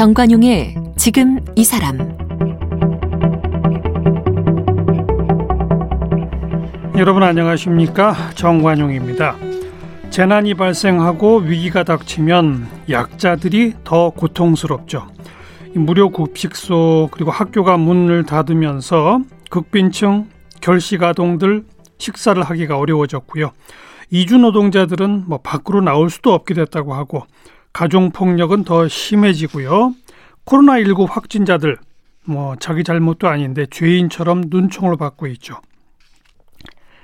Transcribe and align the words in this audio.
정관용의 0.00 0.76
지금 0.96 1.40
이 1.56 1.62
사람 1.62 1.98
여러분 6.96 7.22
안녕하십니까 7.22 8.14
정관용입니다. 8.34 9.36
재난이 10.08 10.54
발생하고 10.54 11.40
위기가 11.40 11.84
닥치면 11.84 12.66
약자들이 12.88 13.74
더 13.84 14.08
고통스럽죠. 14.08 15.06
무료 15.74 16.08
급식소 16.08 17.10
그리고 17.12 17.30
학교가 17.30 17.76
문을 17.76 18.24
닫으면서 18.24 19.20
극빈층 19.50 20.30
결식 20.62 21.02
아동들 21.02 21.66
식사를 21.98 22.42
하기가 22.42 22.78
어려워졌고요. 22.78 23.50
이주 24.08 24.38
노동자들은 24.38 25.24
뭐 25.26 25.40
밖으로 25.42 25.82
나올 25.82 26.08
수도 26.08 26.32
없게 26.32 26.54
됐다고 26.54 26.94
하고 26.94 27.26
가정 27.72 28.10
폭력은 28.10 28.64
더 28.64 28.88
심해지고요. 28.88 29.94
코로나19 30.44 31.08
확진자들 31.08 31.76
뭐 32.24 32.56
자기 32.56 32.84
잘못도 32.84 33.28
아닌데 33.28 33.66
죄인처럼 33.70 34.44
눈총을 34.48 34.96
받고 34.96 35.26
있죠. 35.28 35.60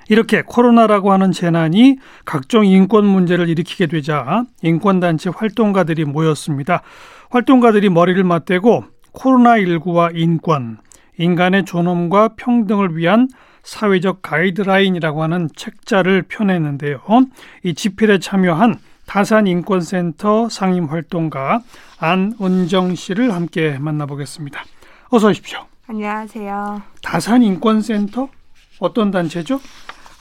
이렇게 0.09 0.43
코로나라고 0.43 1.13
하는 1.13 1.33
재난이 1.33 1.99
각종 2.25 2.65
인권 2.65 3.07
문제를 3.07 3.49
일으키게 3.49 3.87
되자 3.87 4.45
인권단체 4.63 5.31
활동가들이 5.35 6.05
모였습니다. 6.05 6.83
활동가들이 7.31 7.89
머리를 7.89 8.23
맞대고 8.23 8.85
코로나19와 9.13 10.13
인권, 10.15 10.79
인간의 11.19 11.65
존엄과 11.65 12.35
평등을 12.37 12.97
위한 12.97 13.29
사회적 13.65 14.23
가이드라인이라고 14.23 15.23
하는 15.25 15.49
책자를 15.57 16.23
펴냈는데요. 16.29 17.01
이 17.65 17.75
집필에 17.75 18.19
참여한 18.19 18.79
다산인권센터 19.07 20.49
상임활동가 20.49 21.61
안은정 21.99 22.95
씨를 22.95 23.33
함께 23.33 23.79
만나보겠습니다. 23.79 24.63
어서 25.09 25.29
오십시오. 25.29 25.61
안녕하세요. 25.89 26.83
다산인권센터 27.03 28.29
어떤 28.81 29.11
단체죠? 29.11 29.61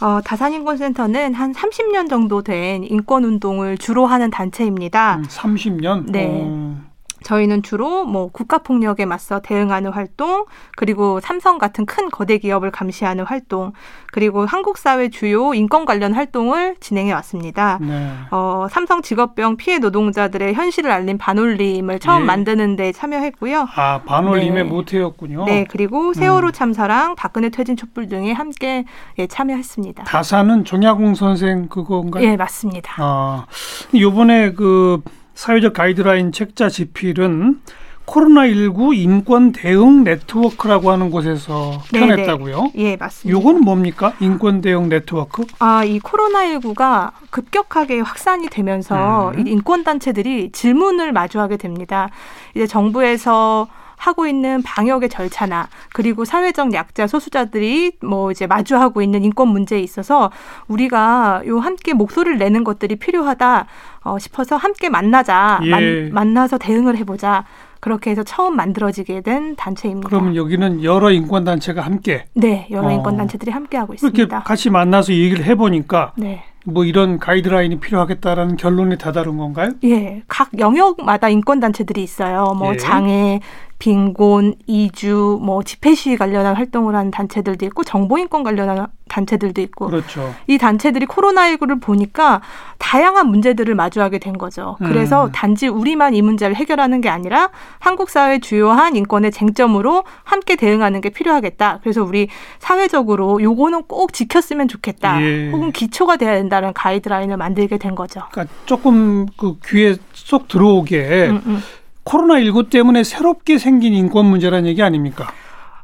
어, 0.02 0.22
다산인권센터는 0.24 1.34
한 1.34 1.54
30년 1.54 2.10
정도 2.10 2.42
된 2.42 2.84
인권운동을 2.84 3.78
주로 3.78 4.06
하는 4.06 4.30
단체입니다. 4.30 5.16
음, 5.18 5.24
30년? 5.24 6.12
네. 6.12 6.28
어. 6.46 6.82
저희는 7.26 7.64
주로 7.64 8.06
뭐 8.06 8.30
국가 8.32 8.60
폭력에 8.60 9.06
맞서 9.06 9.42
대응하는 9.42 9.92
활동, 9.92 10.46
그리고 10.78 11.20
삼성 11.20 11.58
같은 11.58 11.88
큰 11.88 12.12
거대 12.12 12.38
기업을 12.38 12.70
감시하는 12.70 13.26
활동, 13.26 13.74
그리고 14.14 14.46
한국 14.46 14.78
사회 14.78 15.10
주요 15.10 15.56
인권 15.56 15.86
관련 15.86 16.14
활동을 16.14 16.76
진행해 16.80 17.12
왔습니다. 17.14 17.80
네. 17.82 18.12
어, 18.30 18.68
삼성 18.70 19.02
직업병 19.02 19.58
피해 19.58 19.80
노동자들의 19.80 20.54
현실을 20.54 20.92
알린 20.92 21.18
반올림을 21.18 22.00
처음 22.00 22.22
예. 22.22 22.26
만드는 22.26 22.76
데 22.76 22.92
참여했고요. 22.92 23.70
아, 23.76 24.02
반올림의 24.06 24.64
네. 24.64 24.70
모태였군요. 24.70 25.46
네, 25.46 25.66
그리고 25.68 26.14
세월호 26.14 26.48
음. 26.50 26.52
참사랑 26.52 27.16
박근혜 27.16 27.50
퇴진 27.50 27.76
촛불 27.76 28.08
등에 28.08 28.34
함께 28.34 28.86
예, 29.18 29.26
참여했습니다. 29.26 30.04
다산은 30.04 30.64
정약용 30.64 31.16
선생 31.16 31.68
그건가요? 31.70 32.24
예, 32.24 32.36
맞습니다. 32.36 32.94
아, 33.00 33.48
요번에 33.96 34.52
그 34.52 35.02
사회적 35.36 35.74
가이드라인 35.74 36.32
책자 36.32 36.70
집필은 36.70 37.60
코로나19 38.06 38.96
인권 38.96 39.52
대응 39.52 40.04
네트워크라고 40.04 40.92
하는 40.92 41.10
곳에서. 41.10 41.82
펴냈다고요? 41.94 42.72
예, 42.76 42.96
맞습니다. 42.96 43.38
요거는 43.38 43.62
뭡니까? 43.62 44.14
인권 44.20 44.62
대응 44.62 44.90
네트워크? 44.90 45.44
아, 45.60 45.84
이 45.84 46.00
코로나19가 46.00 47.12
급격하게 47.32 48.02
확산이 48.02 48.48
되면서 48.48 49.32
음. 49.36 49.48
이 49.48 49.52
인권 49.52 49.84
단체들이 49.84 50.52
질문을 50.52 51.14
마주하게 51.14 51.58
됩니다. 51.58 52.10
이제 52.54 52.68
정부에서 52.68 53.68
하고 53.98 54.28
있는 54.28 54.62
방역의 54.62 55.10
절차나 55.10 55.70
그리고 55.94 56.26
사회적 56.26 56.74
약자 56.74 57.08
소수자들이 57.08 57.94
뭐 58.04 58.30
이제 58.30 58.46
마주하고 58.46 59.02
있는 59.02 59.24
인권 59.24 59.48
문제에 59.48 59.80
있어서 59.80 60.32
우리가 60.68 61.44
요 61.48 61.60
함께 61.60 61.94
목소리를 61.94 62.38
내는 62.38 62.64
것들이 62.64 62.98
필요하다 62.98 63.68
어, 64.06 64.20
싶어서 64.20 64.56
함께 64.56 64.88
만나자 64.88 65.60
예. 65.64 65.70
만, 65.70 66.10
만나서 66.14 66.58
대응을 66.60 66.96
해보자 66.98 67.44
그렇게 67.80 68.12
해서 68.12 68.24
처음 68.24 68.56
만들어지게 68.56 69.22
된 69.22 69.56
단체입니다. 69.56 70.08
그러면 70.08 70.36
여기는 70.36 70.84
여러 70.84 71.12
인권 71.12 71.44
단체가 71.44 71.82
함께 71.82 72.26
네 72.34 72.68
여러 72.72 72.88
어. 72.88 72.92
인권 72.92 73.18
단체들이 73.18 73.52
함께 73.52 73.78
하고 73.78 73.94
이렇게 73.94 74.06
있습니다. 74.06 74.44
같이 74.44 74.70
만나서 74.70 75.12
얘기를 75.14 75.44
해보니까 75.44 76.14
네. 76.18 76.44
뭐 76.66 76.86
이런 76.86 77.20
가이드라인이 77.20 77.80
필요하겠다라는 77.80 78.58
결론에 78.58 78.98
다다른 78.98 79.38
건가요? 79.38 79.72
예, 79.84 80.24
각 80.28 80.50
영역마다 80.58 81.30
인권 81.30 81.60
단체들이 81.60 82.02
있어요. 82.02 82.56
뭐 82.58 82.74
예. 82.74 82.78
장애, 82.78 83.40
빈곤, 83.78 84.56
이주, 84.68 85.40
뭐 85.42 85.62
집회 85.64 85.96
시위 85.96 86.18
관련한 86.18 86.56
활동을 86.56 86.96
하는 86.96 87.12
단체들도 87.12 87.66
있고 87.66 87.84
정보 87.84 88.18
인권 88.18 88.44
관련한 88.44 88.88
단체들도 89.10 89.62
있고 89.62 89.88
그렇죠. 89.88 90.34
이 90.48 90.58
단체들이 90.58 91.06
코로나19를 91.06 91.82
보니까 91.82 92.42
다양한 92.80 93.28
문제들을 93.28 93.76
마주하게 93.76 94.20
된 94.20 94.38
거죠. 94.38 94.78
그래서 94.80 95.26
음. 95.26 95.32
단지 95.32 95.68
우리만 95.68 96.16
이 96.16 96.22
문제를 96.22 96.56
해결하는 96.56 97.02
게 97.02 97.10
아니라 97.10 97.50
한국 97.80 98.10
사회 98.10 98.40
주요한 98.40 98.96
인권의 98.96 99.32
쟁점으로 99.32 100.04
함께 100.24 100.56
대응하는 100.56 101.02
게 101.02 101.10
필요하겠다. 101.10 101.80
그래서 101.84 102.04
우리 102.04 102.30
사회적으로 102.60 103.42
요거는 103.42 103.84
꼭 103.84 104.14
지켰으면 104.14 104.68
좋겠다. 104.68 105.22
예. 105.22 105.52
혹은 105.52 105.72
기초가 105.72 106.18
돼야 106.18 106.34
된다는 106.34 106.74
가이드라인을 106.74 107.38
만들게 107.38 107.78
된 107.78 107.94
거죠. 107.96 108.22
그러니까 108.32 108.54
조금 108.66 109.28
그 109.38 109.58
귀에 109.66 109.96
쏙 110.14 110.48
들어오게 110.48 111.28
음, 111.30 111.42
음. 111.46 111.62
코로나19 112.06 112.70
때문에 112.70 113.04
새롭게 113.04 113.58
생긴 113.58 113.94
인권 113.94 114.26
문제라는 114.28 114.68
얘기 114.68 114.82
아닙니까? 114.82 115.28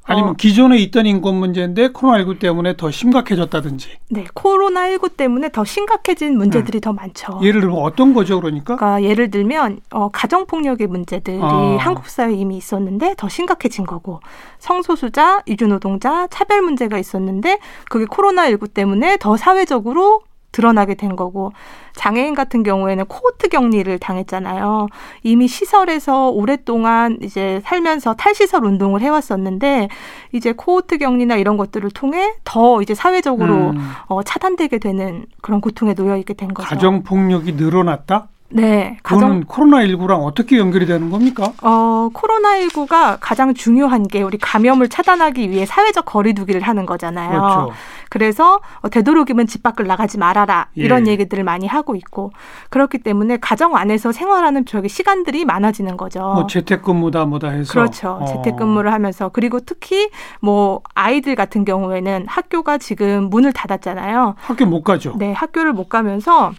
아니면 0.04 0.32
어. 0.32 0.34
기존에 0.34 0.78
있던 0.78 1.06
인권 1.06 1.36
문제인데 1.36 1.90
코로나19 1.90 2.40
때문에 2.40 2.76
더 2.76 2.90
심각해졌다든지. 2.90 3.90
네, 4.09 4.26
코로나19 4.34 5.16
때문에 5.16 5.50
더 5.52 5.64
심각해진 5.64 6.38
문제들이 6.38 6.82
더 6.82 6.92
많죠. 6.92 7.38
음. 7.40 7.44
예를 7.44 7.62
들면 7.62 7.78
어떤 7.78 8.14
거죠, 8.14 8.40
그러니까? 8.40 8.76
그러니까 8.76 9.04
예를 9.08 9.30
들면 9.30 9.80
어, 9.92 10.09
가정 10.09 10.48
폭력의 10.48 10.88
문제들이 10.88 11.40
아. 11.42 11.78
한국 11.80 12.08
사회에 12.08 12.36
이미 12.36 12.58
있었는데 12.58 13.14
더 13.18 13.30
심각해진 13.30 13.86
거고 13.86 14.20
성소수자, 14.59 15.44
이주노동자, 15.46 16.28
차별 16.28 16.62
문제가 16.62 16.98
있었는데 16.98 17.59
그게 17.90 18.06
코로나19 18.06 18.74
때문에 18.74 19.18
더 19.18 19.38
사회적으로 19.38 20.22
드러나게 20.51 20.95
된 20.95 21.16
거고 21.16 21.53
장애인 21.95 22.35
같은 22.35 22.63
경우에는 22.63 23.06
코호트 23.06 23.50
격리를 23.50 23.97
당했잖아요. 24.00 24.88
이미 25.23 25.47
시설에서 25.47 26.29
오랫동안 26.29 27.17
이제 27.22 27.62
살면서 27.63 28.16
탈시설 28.16 28.63
운동을 28.66 29.01
해왔었는데 29.01 29.90
이제 30.31 30.53
코호트 30.53 30.97
격리나 30.97 31.35
이런 31.35 31.57
것들을 31.57 31.90
통해 31.91 32.34
더 32.44 32.81
이제 32.81 32.94
사회적으로 32.95 33.72
음, 33.72 33.91
어, 34.07 34.23
차단되게 34.23 34.79
되는 34.79 35.25
그런 35.41 35.61
고통에 35.61 35.94
놓여 35.94 36.17
있게 36.17 36.34
된 36.34 36.53
거죠. 36.53 36.67
가정 36.67 37.03
폭력이 37.03 37.53
늘어났다? 37.53 38.28
네, 38.53 38.97
가정 39.03 39.41
그거는 39.41 39.45
코로나19랑 39.45 40.23
어떻게 40.25 40.57
연결이 40.57 40.85
되는 40.85 41.09
겁니까? 41.09 41.51
어, 41.62 42.09
코로나19가 42.13 43.17
가장 43.19 43.53
중요한 43.53 44.07
게 44.07 44.22
우리 44.22 44.38
감염을 44.38 44.89
차단하기 44.89 45.50
위해 45.50 45.66
사회적 45.66 46.06
거리두기를 46.06 46.61
하는 46.61 46.85
거잖아요. 46.85 47.29
그렇죠. 47.29 47.72
그래서 48.09 48.59
어, 48.81 48.90
되도록이면 48.90 49.47
집 49.47 49.63
밖을 49.63 49.88
나가지 49.88 50.17
말아라 50.17 50.67
이런 50.75 51.07
예. 51.07 51.11
얘기들을 51.11 51.44
많이 51.44 51.66
하고 51.66 51.95
있고 51.95 52.31
그렇기 52.69 53.00
때문에 53.00 53.38
가정 53.38 53.75
안에서 53.75 54.11
생활하는 54.11 54.66
저기 54.66 54.90
시간들이 54.90 55.45
많아지는 55.45 55.95
거죠. 55.97 56.19
뭐 56.19 56.47
재택근무다 56.47 57.25
뭐다 57.25 57.50
해서. 57.50 57.72
그렇죠. 57.72 58.19
어. 58.22 58.25
재택근무를 58.25 58.91
하면서 58.91 59.29
그리고 59.29 59.59
특히 59.61 60.09
뭐 60.41 60.81
아이들 60.94 61.35
같은 61.35 61.64
경우에는 61.64 62.26
학교가 62.28 62.78
지금 62.78 63.29
문을 63.29 63.53
닫았잖아요. 63.53 64.35
학교 64.37 64.66
못 64.66 64.84
가죠. 64.84 65.16
네, 65.17 65.31
학교를 65.31 65.73
못 65.73 65.87
가면서 65.87 66.52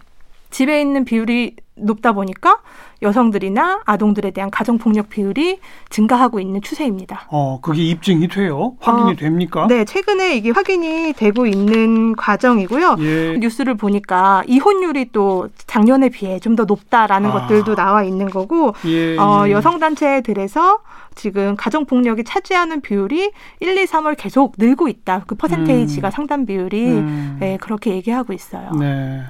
집에 0.50 0.80
있는 0.80 1.04
비율이 1.04 1.56
높다 1.74 2.12
보니까 2.12 2.58
여성들이나 3.00 3.80
아동들에 3.84 4.30
대한 4.30 4.50
가정 4.50 4.78
폭력 4.78 5.08
비율이 5.08 5.58
증가하고 5.90 6.38
있는 6.38 6.60
추세입니다. 6.60 7.26
어, 7.30 7.60
그게 7.60 7.82
입증이 7.82 8.28
돼요? 8.28 8.76
확인이 8.80 9.12
어, 9.12 9.14
됩니까? 9.16 9.66
네, 9.68 9.84
최근에 9.84 10.36
이게 10.36 10.50
확인이 10.50 11.12
되고 11.16 11.46
있는 11.46 12.14
과정이고요. 12.14 12.96
예. 13.00 13.38
뉴스를 13.38 13.74
보니까 13.76 14.42
이혼율이 14.46 15.10
또 15.12 15.48
작년에 15.66 16.08
비해 16.10 16.38
좀 16.38 16.52
더 16.52 16.64
높다라는 16.64 17.30
아. 17.30 17.32
것들도 17.32 17.74
나와 17.74 18.02
있는 18.04 18.28
거고 18.28 18.74
예. 18.84 19.16
어, 19.16 19.44
예. 19.46 19.52
여성 19.52 19.78
단체들에서 19.78 20.80
지금 21.14 21.56
가정 21.56 21.86
폭력이 21.86 22.24
차지하는 22.24 22.82
비율이 22.82 23.32
1, 23.60 23.78
2, 23.78 23.84
3월 23.86 24.14
계속 24.18 24.54
늘고 24.58 24.88
있다. 24.88 25.24
그 25.26 25.34
퍼센테이지가 25.34 26.08
음. 26.08 26.10
상당 26.10 26.46
비율이 26.46 26.86
음. 26.88 27.36
네, 27.40 27.56
그렇게 27.58 27.92
얘기하고 27.92 28.32
있어요. 28.34 28.70
네. 28.78 29.22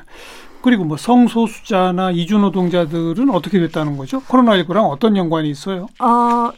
그리고 0.63 0.85
뭐 0.85 0.97
성소수자나 0.97 2.13
이주노동자들은 2.13 3.31
어떻게 3.31 3.59
됐다는 3.61 3.97
거죠? 3.97 4.21
코로나19랑 4.23 4.89
어떤 4.89 5.17
연관이 5.17 5.51
있어요? 5.51 5.87
어, 6.01 6.53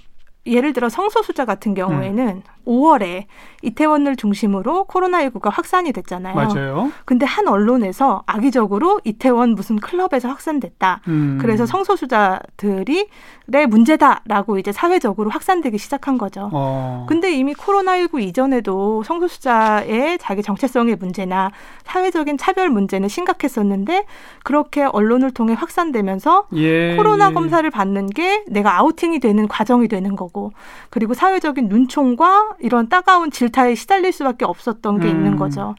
예를 0.47 0.73
들어 0.73 0.89
성소수자 0.89 1.45
같은 1.45 1.75
경우에는 1.75 2.43
5월에 2.67 3.25
이태원을 3.63 4.17
중심으로 4.17 4.87
코로나19가 4.87 5.51
확산이 5.51 5.93
됐잖아요. 5.93 6.35
맞아요. 6.35 6.93
근데 7.05 7.27
한 7.27 7.49
언론에서 7.49 8.23
악의적으로 8.27 9.01
이태원 9.05 9.55
무슨 9.55 9.77
클럽에서 9.77 10.29
확산됐다. 10.29 11.01
음. 11.09 11.39
그래서 11.41 11.67
성소수자들이 11.67 13.09
내 13.47 13.67
문제다라고 13.67 14.59
이제 14.59 14.73
사회적으로 14.73 15.31
확산되기 15.31 15.79
시작한 15.79 16.17
거죠. 16.19 16.51
어. 16.53 17.07
근데 17.09 17.33
이미 17.33 17.55
코로나19 17.55 18.21
이전에도 18.23 19.03
성소수자의 19.03 20.19
자기 20.19 20.43
정체성의 20.43 20.97
문제나 20.97 21.51
사회적인 21.85 22.39
차별 22.39 22.71
문제는 22.71 23.09
심각했었는데 23.09 24.07
그렇게 24.43 24.85
언론을 24.85 25.33
통해 25.33 25.55
확산되면서 25.55 26.47
예, 26.55 26.97
코로나 26.97 27.31
예. 27.31 27.35
검사를 27.35 27.69
받는 27.69 28.09
게 28.09 28.45
내가 28.49 28.79
아우팅이 28.79 29.21
되는 29.21 29.47
과정이 29.49 29.89
되는 29.89 30.17
거고 30.17 30.53
그리고 30.91 31.15
사회적인 31.15 31.69
눈총과 31.69 32.54
이런 32.61 32.89
따가운 32.89 33.31
질타에 33.31 33.75
시달릴 33.75 34.13
수밖에 34.13 34.45
없었던 34.45 35.01
게 35.01 35.07
음. 35.07 35.11
있는 35.11 35.37
거죠. 35.37 35.75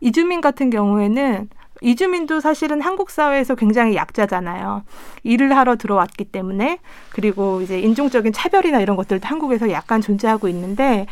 이주민 0.00 0.40
같은 0.40 0.70
경우에는 0.70 1.48
이주민도 1.82 2.40
사실은 2.40 2.80
한국 2.80 3.10
사회에서 3.10 3.54
굉장히 3.54 3.96
약자잖아요. 3.96 4.82
일을 5.24 5.56
하러 5.56 5.76
들어왔기 5.76 6.24
때문에 6.26 6.78
그리고 7.10 7.60
이제 7.60 7.78
인종적인 7.80 8.32
차별이나 8.32 8.80
이런 8.80 8.96
것들도 8.96 9.26
한국에서 9.26 9.70
약간 9.70 10.00
존재하고 10.00 10.48
있는데 10.48 11.06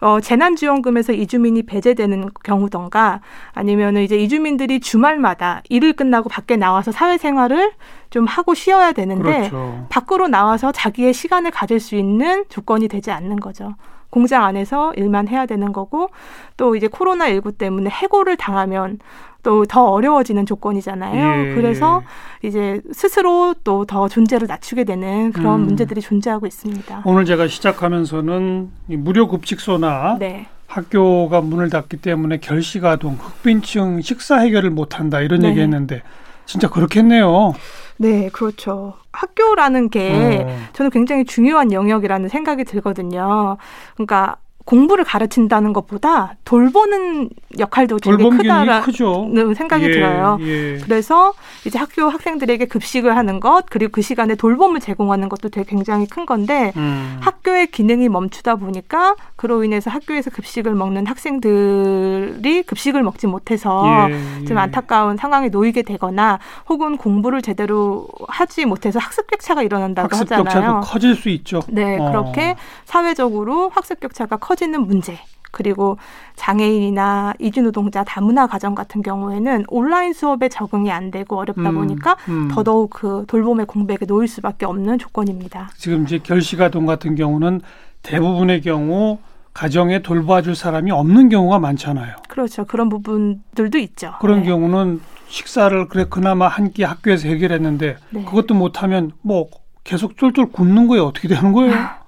어, 0.00 0.20
재난지원금에서 0.20 1.12
이주민이 1.12 1.62
배제되는 1.62 2.30
경우던가 2.42 3.20
아니면은 3.52 4.02
이제 4.02 4.18
이주민들이 4.18 4.80
주말마다 4.80 5.62
일을 5.68 5.92
끝나고 5.92 6.28
밖에 6.28 6.56
나와서 6.56 6.90
사회생활을 6.90 7.72
좀 8.10 8.26
하고 8.26 8.52
쉬어야 8.52 8.90
되는데 8.90 9.48
그렇죠. 9.48 9.86
밖으로 9.90 10.26
나와서 10.26 10.72
자기의 10.72 11.14
시간을 11.14 11.52
가질 11.52 11.78
수 11.78 11.94
있는 11.94 12.44
조건이 12.48 12.88
되지 12.88 13.12
않는 13.12 13.38
거죠. 13.38 13.76
공장 14.12 14.44
안에서 14.44 14.92
일만 14.94 15.26
해야 15.26 15.46
되는 15.46 15.72
거고 15.72 16.10
또 16.58 16.76
이제 16.76 16.86
코로나 16.86 17.28
19 17.28 17.52
때문에 17.52 17.88
해고를 17.90 18.36
당하면 18.36 18.98
또 19.42 19.64
더 19.68 19.86
어려워지는 19.90 20.46
조건이잖아요. 20.46 21.50
예, 21.50 21.54
그래서 21.56 22.02
이제 22.42 22.80
스스로 22.92 23.54
또 23.64 23.84
더 23.86 24.06
존재를 24.06 24.46
낮추게 24.46 24.84
되는 24.84 25.32
그런 25.32 25.62
음. 25.62 25.64
문제들이 25.64 26.00
존재하고 26.00 26.46
있습니다. 26.46 27.02
오늘 27.04 27.24
제가 27.24 27.48
시작하면서는 27.48 28.70
이 28.88 28.96
무료 28.96 29.26
급식소나 29.26 30.18
네. 30.20 30.46
학교가 30.68 31.40
문을 31.40 31.70
닫기 31.70 31.96
때문에 31.96 32.38
결식아동, 32.38 33.14
흑빈층 33.18 34.00
식사 34.02 34.38
해결을 34.38 34.70
못한다 34.70 35.20
이런 35.20 35.40
네. 35.40 35.48
얘기했는데 35.48 36.02
진짜 36.46 36.68
그렇겠네요. 36.68 37.54
네, 37.96 38.28
그렇죠. 38.32 38.94
학교라는 39.12 39.90
게 39.90 40.44
어. 40.46 40.56
저는 40.72 40.90
굉장히 40.90 41.24
중요한 41.24 41.72
영역이라는 41.72 42.28
생각이 42.28 42.64
들거든요. 42.64 43.56
그러니까 43.94 44.36
공부를 44.64 45.04
가르친다는 45.04 45.72
것보다 45.72 46.34
돌보는 46.44 47.30
역할도 47.58 47.98
되게 47.98 48.16
크다라는 48.16 48.82
크죠. 48.82 49.28
생각이 49.56 49.84
예, 49.84 49.90
들어요. 49.90 50.38
예. 50.40 50.78
그래서 50.78 51.32
이제 51.66 51.78
학교 51.78 52.08
학생들에게 52.08 52.66
급식을 52.66 53.16
하는 53.16 53.40
것 53.40 53.64
그리고 53.68 53.92
그 53.92 54.02
시간에 54.02 54.34
돌봄을 54.34 54.80
제공하는 54.80 55.28
것도 55.28 55.48
되게 55.48 55.68
굉장히 55.68 56.06
큰 56.06 56.26
건데 56.26 56.72
음. 56.76 57.18
학교의 57.20 57.68
기능이 57.68 58.08
멈추다 58.08 58.56
보니까 58.56 59.16
그로 59.36 59.64
인해서 59.64 59.90
학교에서 59.90 60.30
급식을 60.30 60.74
먹는 60.74 61.06
학생들이 61.06 62.62
급식을 62.62 63.02
먹지 63.02 63.26
못해서 63.26 63.84
예, 64.10 64.44
좀 64.46 64.56
예. 64.56 64.60
안타까운 64.60 65.16
상황에 65.16 65.48
놓이게 65.48 65.82
되거나 65.82 66.38
혹은 66.68 66.96
공부를 66.96 67.42
제대로 67.42 68.06
하지 68.28 68.64
못해서 68.64 68.98
학습 68.98 69.26
격차가 69.26 69.62
일어난다고 69.62 70.08
학습 70.10 70.30
하잖아요. 70.32 70.44
격차도 70.44 70.80
커질 70.80 71.14
수 71.16 71.28
있죠. 71.30 71.62
네, 71.68 71.98
어. 71.98 72.10
그렇게 72.10 72.56
사회적으로 72.84 73.70
학습 73.74 73.98
격차가 74.00 74.36
커 74.36 74.51
지는 74.54 74.86
문제. 74.86 75.18
그리고 75.54 75.98
장애인이나 76.36 77.34
이주노동자 77.38 78.04
다문화 78.04 78.46
가정 78.46 78.74
같은 78.74 79.02
경우에는 79.02 79.64
온라인 79.68 80.14
수업에 80.14 80.48
적응이 80.48 80.90
안 80.90 81.10
되고 81.10 81.36
어렵다 81.36 81.68
음, 81.68 81.74
보니까 81.74 82.16
음. 82.28 82.48
더더욱 82.50 82.88
그 82.90 83.24
돌봄의 83.28 83.66
공백에 83.66 83.98
놓일 84.06 84.28
수밖에 84.28 84.64
없는 84.64 84.98
조건입니다. 84.98 85.70
지금 85.76 86.04
이제 86.04 86.18
결식아동 86.18 86.86
같은 86.86 87.14
경우는 87.14 87.60
대부분의 88.02 88.62
경우 88.62 89.18
가정에 89.52 90.00
돌봐줄 90.00 90.56
사람이 90.56 90.90
없는 90.90 91.28
경우가 91.28 91.58
많잖아요. 91.58 92.16
그렇죠. 92.28 92.64
그런 92.64 92.88
부분들도 92.88 93.76
있죠. 93.78 94.14
그런 94.22 94.40
네. 94.40 94.46
경우는 94.46 95.00
식사를 95.28 95.88
그래 95.88 96.06
그나마 96.08 96.48
한 96.48 96.72
끼 96.72 96.82
학교에서 96.82 97.28
해결했는데 97.28 97.96
네. 98.10 98.24
그것도 98.24 98.54
못하면 98.54 99.12
뭐 99.20 99.48
계속 99.84 100.16
쫄쫄 100.16 100.46
굶는 100.52 100.86
거예요. 100.88 101.04
어떻게 101.04 101.28
되는 101.28 101.52
거예요? 101.52 101.74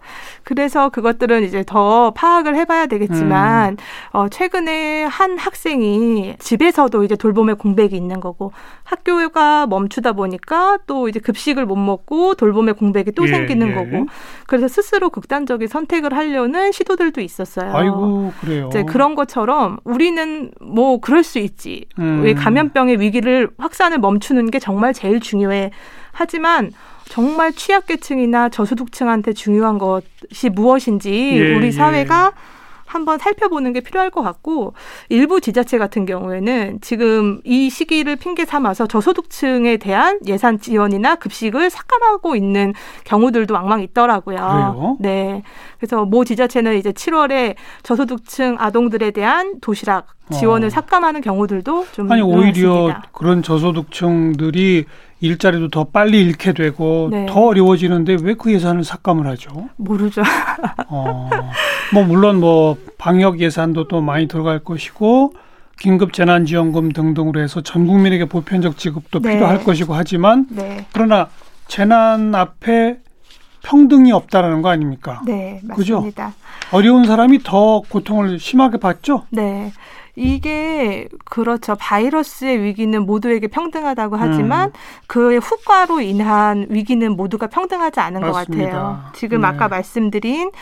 그래서 0.45 0.91
그것들은 0.91 1.43
이제 1.43 1.65
더 1.67 2.13
파악을 2.13 2.55
해봐야 2.57 2.85
음. 2.85 2.89
되겠지만 2.89 3.77
어, 4.11 4.29
최근에 4.29 5.05
한 5.05 5.39
학생이 5.39 6.37
집에서도 6.39 7.03
이제 7.05 7.17
돌봄의 7.17 7.57
공백이 7.57 7.97
있는 7.97 8.21
거고 8.21 8.53
학교가 8.85 9.67
멈추다 9.67 10.13
보니까 10.13 10.79
또 10.87 11.09
이제 11.09 11.19
급식을 11.19 11.67
못 11.67 11.77
먹고 11.77 12.35
돌봄의 12.35 12.75
공백이 12.75 13.13
또 13.13 13.27
예, 13.27 13.29
생기는 13.29 13.71
예. 13.71 13.75
거고 13.75 14.07
그래서 14.47 14.69
스스로 14.69 15.11
극단적인 15.11 15.69
선택을 15.69 16.15
하려는 16.15 16.73
시도들도 16.73 17.21
있었어요. 17.21 17.75
아이고 17.75 18.33
그래요. 18.41 18.69
이제 18.69 18.85
그런 18.85 19.15
것처럼 19.15 19.79
우리는 19.85 20.51
뭐 20.61 21.01
그럴 21.01 21.25
수 21.25 21.39
있지. 21.39 21.87
음. 21.99 22.21
왜 22.23 22.35
감염병의 22.35 23.01
위기를 23.01 23.49
확산을 23.59 23.99
멈추는 23.99 24.51
게 24.51 24.59
정말 24.59 24.93
제일 24.93 25.21
중요해. 25.21 25.71
하지만 26.13 26.71
정말 27.09 27.53
취약계층이나 27.53 28.49
저소득층한테 28.49 29.33
중요한 29.33 29.79
것이 29.79 30.49
무엇인지 30.51 31.11
예, 31.11 31.55
우리 31.55 31.67
예. 31.67 31.71
사회가 31.71 32.33
한번 32.95 33.19
살펴보는 33.19 33.73
게 33.73 33.81
필요할 33.81 34.11
것 34.11 34.23
같고 34.23 34.75
일부 35.09 35.41
지자체 35.41 35.79
같은 35.79 36.07
경우에는 36.07 36.79
지금 36.81 37.41
이 37.45 37.69
시기를 37.69 38.17
핑계 38.17 38.45
삼아서 38.45 38.87
저소득층에 38.87 39.79
대한 39.79 40.21
예산 40.27 40.61
지원이나 40.61 41.17
급식을 41.17 41.71
삭감하고 41.71 42.37
있는 42.37 42.73
경우들도 43.05 43.53
왕왕 43.53 43.83
있더라고요. 43.83 44.37
그래요? 44.37 44.97
네. 45.01 45.43
그래서 45.79 46.05
모 46.05 46.25
지자체는 46.25 46.77
이제 46.77 46.93
7월에 46.93 47.57
저소득층 47.83 48.57
아동들에 48.61 49.11
대한 49.11 49.61
도시락 49.61 50.07
지원을 50.33 50.69
어. 50.69 50.71
삭감하는 50.71 51.21
경우들도 51.21 51.87
좀 51.93 52.11
아니 52.11 52.23
오히려 52.23 52.53
늘어났습니다. 52.53 53.03
그런 53.13 53.43
저소득층들이 53.43 54.85
일자리도 55.25 55.69
더 55.69 55.85
빨리 55.85 56.21
잃게 56.21 56.53
되고 56.53 57.09
네. 57.11 57.27
더 57.27 57.47
어려워지는데 57.47 58.19
왜 58.23 58.35
그 58.35 58.53
예산을 58.53 58.85
삭감을 58.85 59.27
하죠? 59.29 59.69
모르죠. 59.77 60.23
어, 60.89 61.31
뭐 61.93 62.03
물론 62.05 62.41
뭐 62.41 62.77
방역 62.99 63.41
예산도 63.41 63.89
또 63.89 64.01
많이 64.01 64.29
들어갈 64.29 64.59
것이고 64.59 65.33
긴급 65.79 66.13
재난지원금 66.13 66.93
등등으로 66.93 67.41
해서 67.41 67.61
전 67.63 67.87
국민에게 67.87 68.27
보편적 68.27 68.77
지급도 68.77 69.21
네. 69.21 69.35
필요할 69.35 69.65
것이고 69.65 69.95
하지만 69.95 70.47
네. 70.51 70.85
그러나 70.93 71.29
재난 71.69 72.35
앞에 72.35 72.99
평등이 73.65 74.13
없다라는 74.13 74.63
거 74.63 74.69
아닙니까? 74.69 75.21
네, 75.25 75.61
그죠? 75.75 75.97
맞습니다. 75.97 76.35
어려운 76.71 77.05
사람이 77.05 77.41
더 77.43 77.81
고통을 77.89 78.39
심하게 78.39 78.79
받죠. 78.79 79.25
네. 79.31 79.73
이게 80.17 81.09
그렇죠. 81.25 81.75
바이러스의 81.75 82.63
위기는 82.63 83.05
모두에게 83.05 83.49
평등하다고 83.49 84.15
하지만 84.17 84.69
음. 84.69 84.73
그의 85.09 85.41
후과로 85.41 86.01
인한 86.01 86.67
위기는 86.71 87.17
모두가 87.17 87.49
평등하지 87.49 87.99
않은 87.99 88.21
맞습니다. 88.21 88.65
것 88.65 88.79
같아요. 88.79 89.05
지금 89.15 89.41
네. 89.41 89.49
아까 89.49 89.67
말씀드린 89.67 90.53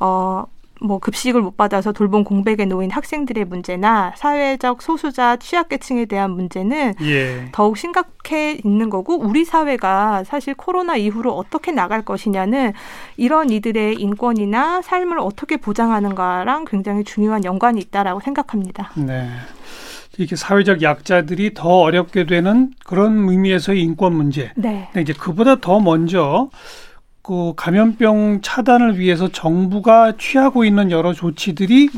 어. 0.00 0.44
뭐 0.80 0.98
급식을 0.98 1.40
못 1.40 1.56
받아서 1.56 1.92
돌봄 1.92 2.24
공백에 2.24 2.64
놓인 2.66 2.90
학생들의 2.90 3.44
문제나 3.44 4.12
사회적 4.16 4.82
소수자 4.82 5.36
취약계층에 5.36 6.06
대한 6.06 6.30
문제는 6.30 6.94
예. 7.02 7.48
더욱 7.52 7.76
심각해 7.76 8.58
있는 8.64 8.90
거고 8.90 9.18
우리 9.18 9.44
사회가 9.44 10.24
사실 10.24 10.54
코로나 10.54 10.96
이후로 10.96 11.32
어떻게 11.32 11.72
나갈 11.72 12.02
것이냐는 12.02 12.72
이런 13.16 13.50
이들의 13.50 13.94
인권이나 13.96 14.82
삶을 14.82 15.18
어떻게 15.18 15.56
보장하는가랑 15.56 16.64
굉장히 16.66 17.04
중요한 17.04 17.44
연관이 17.44 17.80
있다라고 17.80 18.20
생각합니다. 18.20 18.92
네. 18.96 19.28
이렇게 20.18 20.34
사회적 20.34 20.82
약자들이 20.82 21.54
더 21.54 21.68
어렵게 21.68 22.26
되는 22.26 22.72
그런 22.84 23.28
의미에서의 23.28 23.80
인권 23.80 24.14
문제. 24.14 24.50
네. 24.56 24.88
근데 24.92 25.02
이제 25.02 25.12
그보다 25.12 25.56
더 25.60 25.78
먼저 25.78 26.50
그 27.28 27.52
감염병 27.56 28.38
차단을 28.40 28.98
위해서 28.98 29.28
정부가 29.28 30.14
취하고 30.16 30.64
있는 30.64 30.90
여러 30.90 31.12
조치들이 31.12 31.90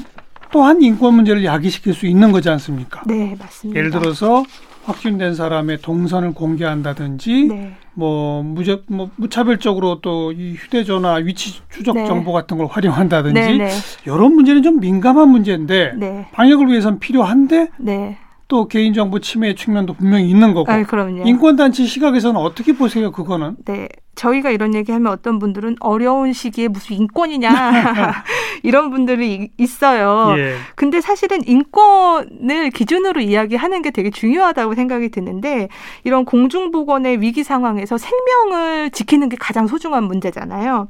또한 0.51 0.83
인권 0.83 1.15
문제를 1.15 1.45
야기시킬 1.45 1.95
수 1.95 2.07
있는 2.09 2.33
거지 2.33 2.51
않습니까? 2.51 3.03
네, 3.07 3.37
맞습니다. 3.39 3.79
예를 3.79 3.93
들어서 3.93 4.43
확진된 4.87 5.37
사람의 5.37 5.83
동선을 5.83 6.33
공개한다든지 6.35 7.45
네. 7.45 7.77
뭐 7.95 8.43
무적 8.43 8.83
뭐 8.89 9.11
무차별적으로 9.15 10.01
또 10.01 10.33
이 10.33 10.55
휴대전화 10.55 11.15
위치 11.23 11.61
추적 11.71 11.95
네. 11.95 12.07
정보 12.07 12.33
같은 12.33 12.59
걸 12.59 12.67
활용한다든지 12.67 13.41
네, 13.41 13.57
네. 13.57 13.71
이런 14.07 14.35
문제는 14.35 14.65
좀 14.65 14.81
민감한 14.81 15.29
문제인데 15.29 15.93
네. 15.97 16.27
방역을 16.33 16.67
위해서는 16.71 16.99
필요한데 16.99 17.69
네. 17.79 18.19
또 18.49 18.67
개인정보 18.67 19.21
침해 19.21 19.55
측면도 19.55 19.93
분명히 19.95 20.29
있는 20.29 20.55
거고 20.55 20.73
아, 20.73 20.83
그럼요. 20.83 21.23
인권단체 21.25 21.87
시각에서는 21.87 22.41
어떻게 22.41 22.73
보세요 22.73 23.13
그거는? 23.13 23.55
네. 23.65 23.89
저희가 24.21 24.51
이런 24.51 24.75
얘기하면 24.75 25.11
어떤 25.11 25.39
분들은 25.39 25.77
어려운 25.81 26.35
시기에 26.35 26.69
무슨 26.69 26.97
인권이냐 26.97 27.51
이런 28.63 28.91
분들이 28.91 29.49
있어요. 29.57 30.35
예. 30.37 30.57
근데 30.75 31.01
사실은 31.01 31.41
인권을 31.47 32.69
기준으로 32.71 33.23
이야기하는 33.23 33.81
게 33.81 33.91
되게 33.91 34.11
중요하다고 34.11 34.75
생각이 34.75 35.09
드는데 35.09 35.69
이런 36.05 36.27
공중보건의 36.27 37.23
위기 37.23 37.43
상황에서 37.43 37.97
생명을 37.97 38.91
지키는 38.91 39.31
게 39.31 39.39
가장 39.39 39.67
소중한 39.67 40.05
문제잖아요. 40.05 40.87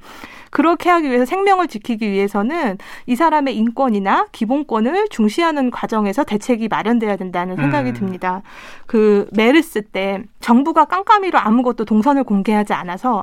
그렇게 0.51 0.91
하기 0.91 1.09
위해서 1.09 1.25
생명을 1.25 1.69
지키기 1.69 2.11
위해서는 2.11 2.79
이 3.07 3.17
사람의 3.17 3.57
인권이나 3.57 4.27
기본권을 4.33 5.09
중시하는 5.11 5.71
과정에서 5.71 6.25
대책이 6.25 6.69
마련돼야 6.69 7.17
된다는 7.17 7.57
생각이 7.57 7.91
음. 7.91 7.95
듭니다. 7.95 8.43
그 8.87 9.29
메르스 9.33 9.83
때 9.83 10.23
정부가 10.41 10.87
깜깜이로 10.87 11.39
아무것도 11.39 11.85
동선을 11.85 12.25
공개하지 12.25 12.73
않아서 12.73 13.20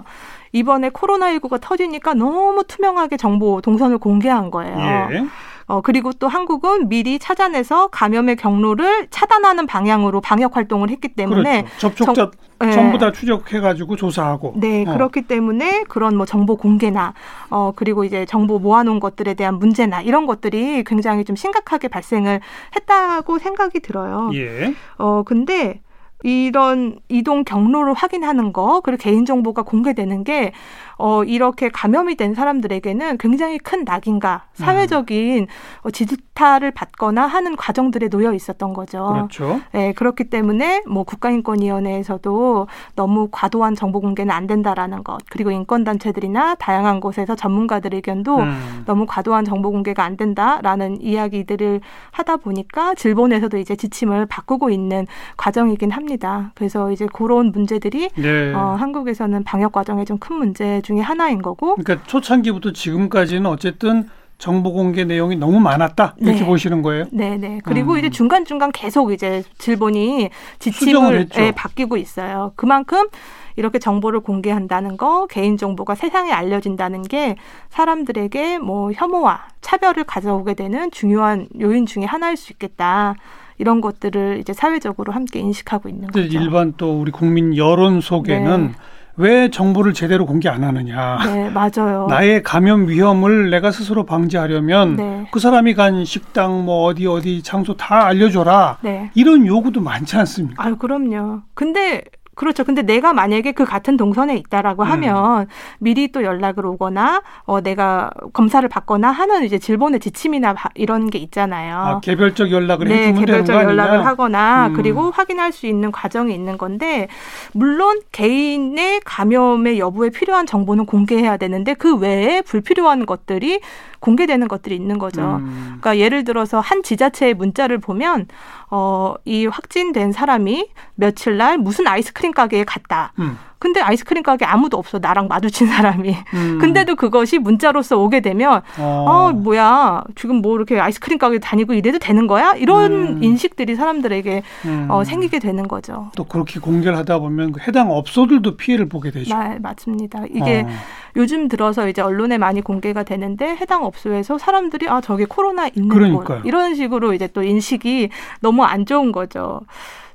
이번에 0.52 0.90
코로나19가 0.90 1.60
터지니까 1.62 2.14
너무 2.14 2.64
투명하게 2.64 3.18
정보 3.18 3.62
동선을 3.62 3.98
공개한 3.98 4.50
거예요. 4.52 4.78
예. 5.12 5.26
어, 5.68 5.82
그리고 5.82 6.14
또 6.14 6.30
한국은 6.30 6.88
미리 6.88 7.20
찾아내서 7.20 7.88
감염의 7.88 8.38
경로를 8.38 9.08
차단하는 9.10 9.68
방향으로 9.68 10.22
방역 10.22 10.56
활동을 10.56 10.90
했기 10.90 11.10
때문에 11.10 11.64
그렇죠. 11.64 11.78
접촉자 11.90 12.14
정, 12.14 12.32
네. 12.60 12.72
전부 12.72 12.98
다 12.98 13.12
추적해가지고 13.12 13.98
조사하고. 13.98 14.54
네, 14.56 14.86
어. 14.88 14.94
그렇기 14.94 15.24
때문에 15.24 15.84
그런 15.84 16.16
뭐 16.16 16.26
정보 16.26 16.56
공개나 16.56 17.14
어 17.50 17.74
그리고 17.76 18.06
이제 18.06 18.26
정보 18.26 18.60
모아놓은 18.60 19.02
것들에 19.02 19.34
대한 19.34 19.56
문제나 19.60 20.02
이런 20.02 20.26
것들이 20.26 20.86
굉장히 20.86 21.26
좀 21.26 21.36
심각하게 21.36 21.90
발생을 21.90 22.40
했다고 22.76 23.38
생각이 23.38 23.82
들어요. 23.82 24.32
예. 24.36 24.74
어 24.98 25.24
근데 25.24 25.82
이런 26.24 27.00
이동 27.10 27.44
경로를 27.44 27.94
확인하는 27.94 28.54
거 28.54 28.82
그리고 28.82 29.02
개인 29.02 29.26
정보가 29.26 29.64
공개되는 29.64 30.24
게 30.24 30.52
어, 30.98 31.24
이렇게 31.24 31.70
감염이 31.70 32.16
된 32.16 32.34
사람들에게는 32.34 33.18
굉장히 33.18 33.58
큰 33.58 33.84
낙인과 33.86 34.46
사회적인 34.54 35.44
음. 35.44 35.48
어, 35.84 35.92
지지타를 35.92 36.72
받거나 36.72 37.26
하는 37.26 37.56
과정들에 37.56 38.10
놓여 38.10 38.34
있었던 38.34 38.74
거죠. 38.74 39.08
그렇죠. 39.14 39.62
네, 39.72 39.94
그렇기 39.94 40.26
때문에 40.26 40.84
뭐 40.88 41.04
국가인권위원회에서도 41.04 42.68
너무 42.96 43.30
과도한 43.32 43.76
정보 43.76 44.00
공개는 44.02 44.34
안 44.34 44.48
된다라는 44.48 45.04
것, 45.04 45.18
그리고 45.30 45.52
인권단체들이나 45.52 46.56
다양한 46.56 47.00
곳에서 47.00 47.36
전문가들 47.36 47.94
의견도 47.94 48.38
음. 48.38 48.84
너무 48.86 49.06
과도한 49.08 49.46
정보 49.46 49.72
공개가 49.72 50.04
안 50.04 50.18
된다라는 50.18 51.02
이야기들을 51.02 51.82
하다 52.12 52.38
보니까 52.38 52.94
질본에서도 52.96 53.58
이제 53.58 53.76
지침을 53.76 54.26
바꾸고 54.26 54.70
있는 54.70 55.08
과정이긴 55.38 55.92
합니다. 55.92 56.52
그래서 56.56 56.92
이제 56.92 57.08
그런 57.14 57.52
문제들이 57.52 58.10
네. 58.16 58.54
어, 58.54 58.76
한국에서는 58.78 59.44
방역 59.44 59.72
과정에 59.72 60.04
좀 60.06 60.18
큰 60.20 60.36
문제 60.38 60.82
중에 60.88 61.02
하나인 61.02 61.42
거고. 61.42 61.76
그러니까 61.76 62.08
초창기부터 62.08 62.72
지금까지는 62.72 63.46
어쨌든 63.46 64.10
정보 64.38 64.72
공개 64.72 65.04
내용이 65.04 65.36
너무 65.36 65.60
많았다 65.60 66.16
이렇게 66.20 66.40
네. 66.40 66.46
보시는 66.46 66.82
거예요. 66.82 67.06
네, 67.12 67.38
네. 67.38 67.60
그리고 67.64 67.94
음. 67.94 67.98
이제 67.98 68.10
중간 68.10 68.46
중간 68.46 68.72
계속 68.72 69.12
이제 69.12 69.44
질본이 69.58 70.30
지침을 70.60 71.30
예, 71.38 71.52
바뀌고 71.52 71.98
있어요. 71.98 72.54
그만큼 72.56 73.08
이렇게 73.56 73.80
정보를 73.80 74.20
공개한다는 74.20 74.98
거, 74.98 75.26
개인 75.26 75.58
정보가 75.58 75.96
세상에 75.96 76.32
알려진다는 76.32 77.02
게 77.02 77.36
사람들에게 77.70 78.60
뭐 78.60 78.92
혐오와 78.94 79.48
차별을 79.62 80.04
가져오게 80.04 80.54
되는 80.54 80.92
중요한 80.92 81.48
요인 81.60 81.88
중에 81.88 82.06
하나일 82.06 82.38
수 82.38 82.54
있겠다. 82.54 83.16
이런 83.58 83.82
것들을 83.82 84.38
이제 84.40 84.54
사회적으로 84.54 85.12
함께 85.12 85.40
인식하고 85.40 85.90
있는 85.90 86.10
거죠. 86.10 86.20
일반 86.20 86.74
또 86.78 87.02
우리 87.02 87.12
국민 87.12 87.58
여론 87.58 88.02
속에는 88.02 88.68
네. 88.68 88.74
왜 89.18 89.50
정보를 89.50 89.94
제대로 89.94 90.26
공개 90.26 90.48
안 90.48 90.64
하느냐. 90.64 91.18
네, 91.26 91.50
맞아요. 91.50 92.06
나의 92.10 92.44
감염 92.44 92.88
위험을 92.88 93.50
내가 93.50 93.72
스스로 93.72 94.06
방지하려면 94.06 94.96
네. 94.96 95.28
그 95.32 95.40
사람이 95.40 95.74
간 95.74 96.06
식당 96.06 96.64
뭐 96.66 96.84
어디 96.86 97.08
어디 97.08 97.42
장소 97.42 97.76
다 97.76 98.06
알려줘라. 98.06 98.78
네. 98.82 99.12
이런 99.16 99.46
요구도 99.46 99.82
많지 99.82 100.16
않습니까? 100.18 100.64
아유, 100.64 100.76
그럼요. 100.78 101.42
근데 101.56 102.04
그렇죠. 102.38 102.64
근데 102.64 102.84
내가 102.84 103.14
만약에 103.14 103.52
그 103.52 103.66
같은 103.66 103.98
동선에 103.98 104.36
있다라고 104.36 104.84
음. 104.84 104.92
하면 104.92 105.48
미리 105.80 106.12
또 106.12 106.24
연락을 106.24 106.68
오거나 106.68 107.24
어 107.46 107.62
내가 107.62 108.12
검사를 108.32 108.68
받거나 108.70 109.10
하는 109.10 109.44
이제 109.44 109.58
질본의 109.58 110.00
지침이나 110.00 110.56
이런 110.76 111.10
게 111.10 111.18
있잖아요. 111.18 111.76
아, 111.76 112.00
개별적 112.00 112.52
연락을 112.52 112.88
네, 112.88 113.12
개별적 113.12 113.56
연락을 113.56 114.06
하거나 114.06 114.68
음. 114.68 114.74
그리고 114.74 115.10
확인할 115.10 115.52
수 115.52 115.66
있는 115.66 115.92
과정이 115.92 116.34
있는 116.34 116.60
건데 116.60 117.08
물론 117.54 118.02
개인의 118.12 119.02
감염의 119.04 119.80
여부에 119.80 120.12
필요한 120.12 120.46
정보는 120.46 120.86
공개해야 120.86 121.38
되는데 121.38 121.74
그 121.74 121.98
외에 121.98 122.44
불필요한 122.44 123.08
것들이 123.08 123.62
공개되는 124.00 124.48
것들이 124.48 124.76
있는 124.76 125.00
거죠. 125.00 125.38
음. 125.38 125.80
그러니까 125.80 125.98
예를 125.98 126.24
들어서 126.24 126.60
한 126.60 126.84
지자체의 126.84 127.34
문자를 127.34 127.80
보면 127.80 128.28
어, 128.70 129.16
이 129.26 129.46
확진된 129.46 130.12
사람이 130.12 130.70
며칠 130.96 131.38
날 131.38 131.58
무슨 131.58 131.88
아이스크림 131.88 132.32
가게에 132.32 132.64
갔다. 132.66 133.14
음. 133.20 133.38
근데 133.60 133.82
아이스크림 133.82 134.24
가게 134.24 134.46
아무도 134.46 134.78
없어 134.78 135.00
나랑 135.00 135.28
마주친 135.28 135.68
사람이. 135.68 136.16
음. 136.34 136.58
근데도 136.60 136.96
그것이 136.96 137.40
문자로서 137.40 137.98
오게 137.98 138.20
되면 138.22 138.62
어. 138.78 139.06
어. 139.08 139.32
뭐야 139.32 140.04
지금 140.16 140.38
뭐 140.42 140.56
이렇게 140.56 140.80
아이스크림 140.80 141.18
가게 141.18 141.40
다니고 141.40 141.74
이래도 141.74 141.98
되는 142.00 142.28
거야? 142.28 142.54
이런 142.54 142.92
음. 143.18 143.24
인식들이 143.24 143.76
사람들에게 143.76 144.44
음. 144.66 144.88
어, 144.90 145.04
생기게 145.04 145.40
되는 145.40 145.68
거죠. 145.68 146.12
또 146.16 146.24
그렇게 146.24 146.60
공개를 146.60 146.98
하다 146.98 147.20
보면 147.20 147.54
그 147.54 147.62
해당 147.68 147.92
업소들도 147.92 148.58
피해를 148.58 148.88
보게 148.88 149.12
되죠. 149.12 149.38
네, 149.38 149.58
맞습니다. 149.60 150.24
이게 150.32 150.66
어. 150.68 150.70
요즘 151.16 151.48
들어서 151.48 151.88
이제 151.90 152.02
언론에 152.02 152.38
많이 152.38 152.62
공개가 152.62 153.02
되는데 153.04 153.56
해당 153.56 153.84
업소에서 153.84 154.38
사람들이 154.38 154.88
아 154.88 155.02
저게 155.02 155.26
코로나 155.26 155.68
있는 155.68 155.90
그러니까요. 155.90 156.42
곳 156.42 156.46
이런 156.48 156.76
식으로 156.76 157.14
이제 157.14 157.28
또 157.28 157.42
인식이 157.42 158.10
너무 158.42 158.64
안 158.64 158.86
좋은 158.86 159.12
거죠. 159.12 159.62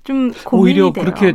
좀 0.05 0.33
고민이 0.45 0.63
오히려 0.81 0.93
돼요. 0.93 1.05
그렇게 1.05 1.35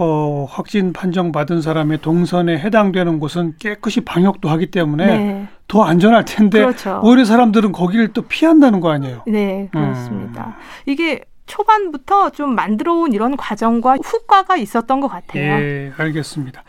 어, 0.00 0.46
확진 0.48 0.92
판정 0.92 1.32
받은 1.32 1.60
사람의 1.60 1.98
동선에 1.98 2.56
해당되는 2.56 3.18
곳은 3.18 3.54
깨끗이 3.58 4.00
방역도 4.00 4.48
하기 4.48 4.70
때문에 4.70 5.06
네. 5.06 5.48
더 5.66 5.82
안전할 5.82 6.24
텐데 6.24 6.60
그렇죠. 6.60 7.00
오히려 7.02 7.24
사람들은 7.24 7.72
거기를 7.72 8.12
또 8.12 8.22
피한다는 8.22 8.78
거 8.80 8.90
아니에요? 8.90 9.24
네, 9.26 9.68
그렇습니다. 9.72 10.46
음. 10.46 10.52
이게 10.86 11.24
초반부터 11.46 12.30
좀 12.30 12.54
만들어 12.54 12.94
온 12.94 13.12
이런 13.12 13.36
과정과 13.36 13.96
후과가 14.04 14.56
있었던 14.56 15.00
것 15.00 15.08
같아요. 15.08 15.42
예, 15.42 15.92
알겠습니다. 15.96 16.62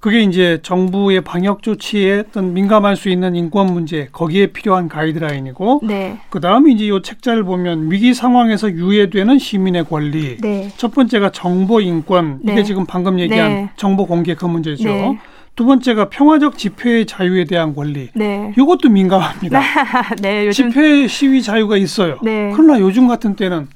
그게 0.00 0.22
이제 0.22 0.58
정부의 0.62 1.20
방역 1.20 1.62
조치에 1.62 2.20
어떤 2.20 2.54
민감할 2.54 2.96
수 2.96 3.10
있는 3.10 3.36
인권 3.36 3.66
문제 3.72 4.08
거기에 4.10 4.46
필요한 4.46 4.88
가이드라인이고 4.88 5.80
네. 5.84 6.18
그다음에 6.30 6.72
이제 6.72 6.86
이 6.86 7.02
책자를 7.02 7.44
보면 7.44 7.90
위기 7.90 8.14
상황에서 8.14 8.70
유예되는 8.70 9.38
시민의 9.38 9.84
권리 9.84 10.38
네. 10.38 10.70
첫 10.78 10.94
번째가 10.94 11.32
정보 11.32 11.82
인권 11.82 12.40
이게 12.42 12.54
네. 12.54 12.62
지금 12.64 12.86
방금 12.86 13.18
얘기한 13.20 13.48
네. 13.50 13.70
정보 13.76 14.06
공개 14.06 14.34
그 14.34 14.46
문제죠. 14.46 14.88
네. 14.88 15.18
두 15.54 15.66
번째가 15.66 16.08
평화적 16.08 16.56
집회의 16.56 17.04
자유에 17.04 17.44
대한 17.44 17.74
권리. 17.74 18.08
네. 18.14 18.54
이것도 18.56 18.88
민감합니다. 18.88 19.60
네, 20.22 20.46
요즘 20.46 20.70
집회 20.70 21.06
시위 21.06 21.42
자유가 21.42 21.76
있어요. 21.76 22.16
네. 22.22 22.50
그러나 22.56 22.80
요즘 22.80 23.06
같은 23.06 23.36
때는 23.36 23.68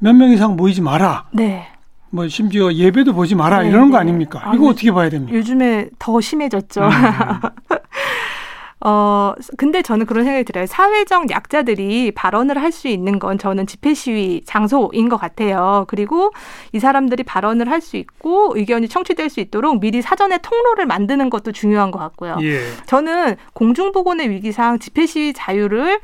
몇 0.00 0.12
명 0.16 0.30
이상 0.32 0.56
모이지 0.56 0.80
마라. 0.80 1.26
네. 1.32 1.68
뭐 2.10 2.26
심지어 2.28 2.72
예배도 2.72 3.12
보지 3.14 3.34
마라 3.34 3.62
네, 3.62 3.68
이러는 3.68 3.90
거 3.90 3.96
네. 3.98 4.00
아닙니까? 4.02 4.40
아, 4.42 4.54
이거 4.54 4.68
어떻게 4.68 4.90
봐야 4.92 5.08
됩니까? 5.10 5.36
요즘에 5.36 5.88
더 5.98 6.20
심해졌죠. 6.20 6.82
음. 6.82 6.90
어, 8.80 9.34
근데 9.56 9.82
저는 9.82 10.06
그런 10.06 10.22
생각이 10.24 10.44
들어요. 10.44 10.64
사회적 10.66 11.30
약자들이 11.30 12.12
발언을 12.12 12.62
할 12.62 12.70
수 12.70 12.86
있는 12.86 13.18
건 13.18 13.36
저는 13.36 13.66
집회 13.66 13.92
시위 13.92 14.42
장소인 14.44 15.08
것 15.08 15.16
같아요. 15.16 15.84
그리고 15.88 16.30
이 16.72 16.78
사람들이 16.78 17.24
발언을 17.24 17.68
할 17.70 17.80
수 17.80 17.96
있고 17.96 18.52
의견이 18.56 18.86
청취될 18.88 19.30
수 19.30 19.40
있도록 19.40 19.80
미리 19.80 20.00
사전에 20.00 20.38
통로를 20.38 20.86
만드는 20.86 21.28
것도 21.28 21.50
중요한 21.52 21.90
것 21.90 21.98
같고요. 21.98 22.36
예. 22.42 22.60
저는 22.86 23.34
공중보건의 23.54 24.30
위기상 24.30 24.78
집회 24.78 25.06
시위 25.06 25.32
자유를 25.32 25.98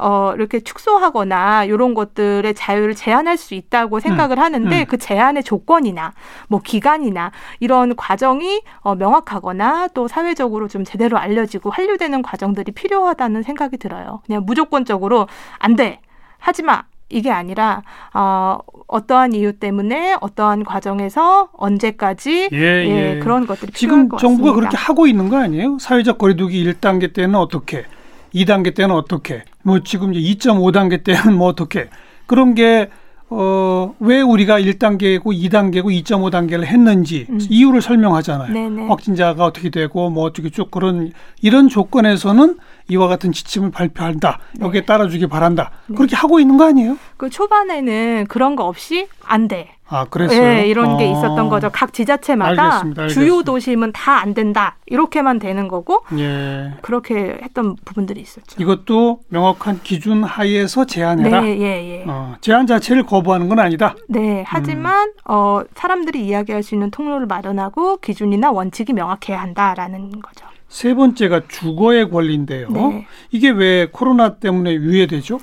어, 0.00 0.32
이렇게 0.34 0.60
축소하거나 0.60 1.64
이런 1.64 1.94
것들의 1.94 2.54
자유를 2.54 2.94
제한할 2.94 3.36
수 3.36 3.54
있다고 3.54 4.00
생각을 4.00 4.38
음. 4.38 4.42
하는데 4.42 4.80
음. 4.80 4.86
그 4.86 4.96
제한의 4.96 5.44
조건이나 5.44 6.12
뭐 6.48 6.60
기간이나 6.60 7.32
이런 7.60 7.94
과정이 7.94 8.62
어, 8.80 8.94
명확하거나 8.94 9.88
또 9.88 10.08
사회적으로 10.08 10.68
좀 10.68 10.84
제대로 10.84 11.18
알려지고 11.18 11.70
한류되는 11.70 12.22
과정들이 12.22 12.72
필요하다는 12.72 13.42
생각이 13.42 13.76
들어요. 13.76 14.22
그냥 14.26 14.44
무조건적으로 14.46 15.28
안 15.58 15.76
돼. 15.76 16.00
하지 16.38 16.62
마. 16.62 16.84
이게 17.12 17.30
아니라 17.30 17.82
어, 18.14 18.58
어떠한 18.86 19.32
이유 19.32 19.58
때문에 19.58 20.16
어떠한 20.20 20.62
과정에서 20.62 21.48
언제까지 21.54 22.50
예, 22.52 22.56
예, 22.56 23.16
예. 23.16 23.18
그런 23.18 23.46
것들이 23.46 23.72
지금 23.72 24.08
정부가 24.16 24.52
그렇게 24.52 24.76
하고 24.76 25.08
있는 25.08 25.28
거 25.28 25.36
아니에요? 25.36 25.78
사회적 25.80 26.18
거리두기 26.18 26.64
1단계 26.64 27.12
때는 27.12 27.34
어떻게 27.34 27.84
2단계 28.34 28.74
때는 28.74 28.94
어떻게, 28.94 29.44
뭐 29.62 29.80
지금 29.80 30.14
이제 30.14 30.34
2.5단계 30.34 31.04
때는 31.04 31.36
뭐 31.36 31.48
어떻게 31.48 31.88
그런 32.26 32.54
게 32.54 32.88
어, 33.32 33.94
왜 34.00 34.20
우리가 34.20 34.60
1단계고 34.60 35.24
2단계고 35.26 35.84
2.5단계를 36.02 36.64
했는지 36.64 37.26
음. 37.30 37.38
이유를 37.48 37.80
설명하잖아요. 37.80 38.52
네네. 38.52 38.88
확진자가 38.88 39.44
어떻게 39.44 39.70
되고 39.70 40.10
뭐 40.10 40.24
어떻게 40.24 40.50
쭉 40.50 40.70
그런 40.70 41.12
이런 41.40 41.68
조건에서는 41.68 42.56
이와 42.90 43.08
같은 43.08 43.32
지침을 43.32 43.70
발표한다. 43.70 44.38
네. 44.58 44.64
여기에 44.66 44.82
따라주기 44.84 45.26
바란다. 45.28 45.70
네. 45.86 45.96
그렇게 45.96 46.16
하고 46.16 46.40
있는 46.40 46.56
거 46.56 46.64
아니에요? 46.66 46.98
그 47.16 47.30
초반에는 47.30 48.26
그런 48.28 48.56
거 48.56 48.64
없이 48.66 49.06
안 49.24 49.48
돼. 49.48 49.70
아, 49.92 50.04
그랬어요. 50.04 50.40
네, 50.40 50.68
이런 50.68 50.90
어. 50.90 50.96
게 50.98 51.10
있었던 51.10 51.48
거죠. 51.48 51.68
각 51.72 51.92
지자체마다 51.92 52.50
알겠습니다, 52.62 53.02
알겠습니다. 53.02 53.08
주요 53.08 53.42
도심은 53.42 53.90
다 53.92 54.20
안 54.20 54.34
된다. 54.34 54.76
이렇게만 54.86 55.38
되는 55.40 55.66
거고 55.66 56.04
예. 56.18 56.74
그렇게 56.82 57.38
했던 57.42 57.74
부분들이 57.84 58.20
있었죠. 58.20 58.60
이것도 58.62 59.20
명확한 59.28 59.80
기준 59.82 60.22
하에서 60.22 60.84
제한해라. 60.84 61.40
네, 61.40 61.58
예, 61.58 61.64
예. 62.02 62.04
어, 62.06 62.36
제한 62.40 62.66
자체를 62.68 63.02
거부하는 63.04 63.48
건 63.48 63.58
아니다. 63.58 63.94
네, 64.08 64.44
하지만 64.46 65.08
음. 65.08 65.12
어, 65.24 65.62
사람들이 65.74 66.24
이야기할 66.24 66.62
수 66.62 66.74
있는 66.76 66.90
통로를 66.92 67.26
마련하고 67.26 67.96
기준이나 67.96 68.50
원칙이 68.52 68.92
명확해야 68.92 69.40
한다라는 69.40 70.20
거죠. 70.20 70.46
세 70.70 70.94
번째가 70.94 71.42
주거의 71.48 72.08
권리인데요. 72.08 72.70
네. 72.70 73.06
이게 73.32 73.50
왜 73.50 73.88
코로나 73.90 74.36
때문에 74.36 74.72
유예되죠? 74.72 75.40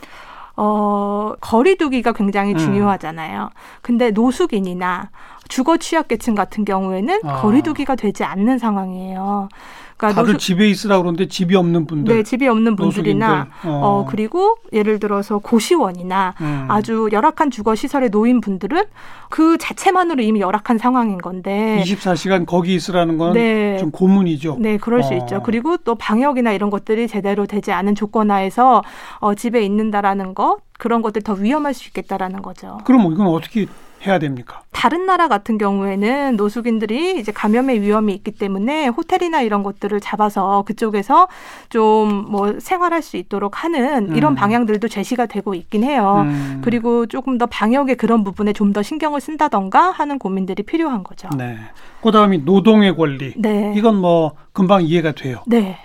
어, 0.55 1.33
거리두기가 1.41 2.13
굉장히 2.13 2.53
음. 2.53 2.57
중요하잖아요. 2.57 3.49
근데 3.81 4.09
노숙인이나 4.11 5.11
주거 5.47 5.77
취약계층 5.77 6.35
같은 6.35 6.65
경우에는 6.65 7.19
아. 7.23 7.41
거리두기가 7.41 7.95
되지 7.95 8.23
않는 8.23 8.57
상황이에요. 8.57 9.49
그러니까 9.97 10.21
다들 10.21 10.33
노숙... 10.33 10.39
집에 10.39 10.69
있으라 10.69 10.99
그러는데 10.99 11.27
집이 11.27 11.55
없는 11.55 11.87
분들. 11.87 12.15
네, 12.15 12.23
집이 12.23 12.47
없는 12.47 12.75
분들이나 12.75 13.47
어. 13.63 13.69
어. 13.69 14.05
그리고 14.07 14.57
예를 14.71 14.99
들어서 14.99 15.39
고시원이나 15.39 16.35
음. 16.39 16.65
아주 16.69 17.09
열악한 17.11 17.49
주거 17.49 17.73
시설에 17.73 18.09
놓인 18.09 18.39
분들은 18.39 18.83
그 19.29 19.57
자체만으로 19.57 20.21
이미 20.21 20.39
열악한 20.39 20.77
상황인 20.77 21.17
건데 21.17 21.81
24시간 21.83 22.45
거기 22.45 22.75
있으라는 22.75 23.17
건좀 23.17 23.33
네. 23.33 23.83
고문이죠. 23.91 24.57
네, 24.59 24.77
그럴 24.77 24.99
어. 24.99 25.03
수 25.03 25.15
있죠. 25.15 25.41
그리고 25.41 25.77
또 25.77 25.95
방역이나 25.95 26.51
이런 26.51 26.69
것들이 26.69 27.07
제대로 27.07 27.47
되지 27.47 27.71
않은 27.71 27.95
조건 27.95 28.29
하에서 28.29 28.83
어, 29.19 29.33
집에 29.33 29.63
있는다라는 29.63 30.35
것 30.35 30.57
그런 30.77 31.01
것들 31.01 31.23
더 31.23 31.33
위험할 31.33 31.73
수 31.73 31.87
있겠다라는 31.87 32.43
거죠. 32.43 32.77
그럼 32.85 33.11
이건 33.11 33.27
어떻게 33.27 33.65
해야 34.05 34.19
됩니까? 34.19 34.61
다른 34.71 35.05
나라 35.07 35.27
같은 35.27 35.57
경우에는 35.57 36.35
노숙인들이 36.37 37.19
이제 37.19 37.31
감염의 37.31 37.81
위험이 37.81 38.13
있기 38.13 38.31
때문에 38.31 38.87
호텔이나 38.87 39.41
이런 39.41 39.63
것들을 39.63 39.99
잡아서 40.01 40.63
그쪽에서 40.67 41.27
좀 41.69 42.27
뭐 42.29 42.59
생활할 42.59 43.01
수 43.01 43.17
있도록 43.17 43.63
하는 43.63 44.15
이런 44.15 44.33
음. 44.33 44.35
방향들도 44.35 44.87
제시가 44.87 45.25
되고 45.27 45.53
있긴 45.55 45.83
해요. 45.83 46.23
음. 46.25 46.61
그리고 46.63 47.05
조금 47.07 47.37
더 47.37 47.45
방역의 47.47 47.95
그런 47.95 48.23
부분에 48.23 48.53
좀 48.53 48.73
더 48.73 48.81
신경을 48.83 49.21
쓴다던가 49.21 49.91
하는 49.91 50.19
고민들이 50.19 50.61
필요한 50.61 51.03
거죠. 51.03 51.29
네. 51.37 51.57
그다음이 52.03 52.39
노동의 52.39 52.95
권리. 52.97 53.33
네. 53.37 53.73
이건 53.75 53.95
뭐 53.95 54.33
금방 54.51 54.83
이해가 54.83 55.13
돼요. 55.13 55.41
네. 55.47 55.77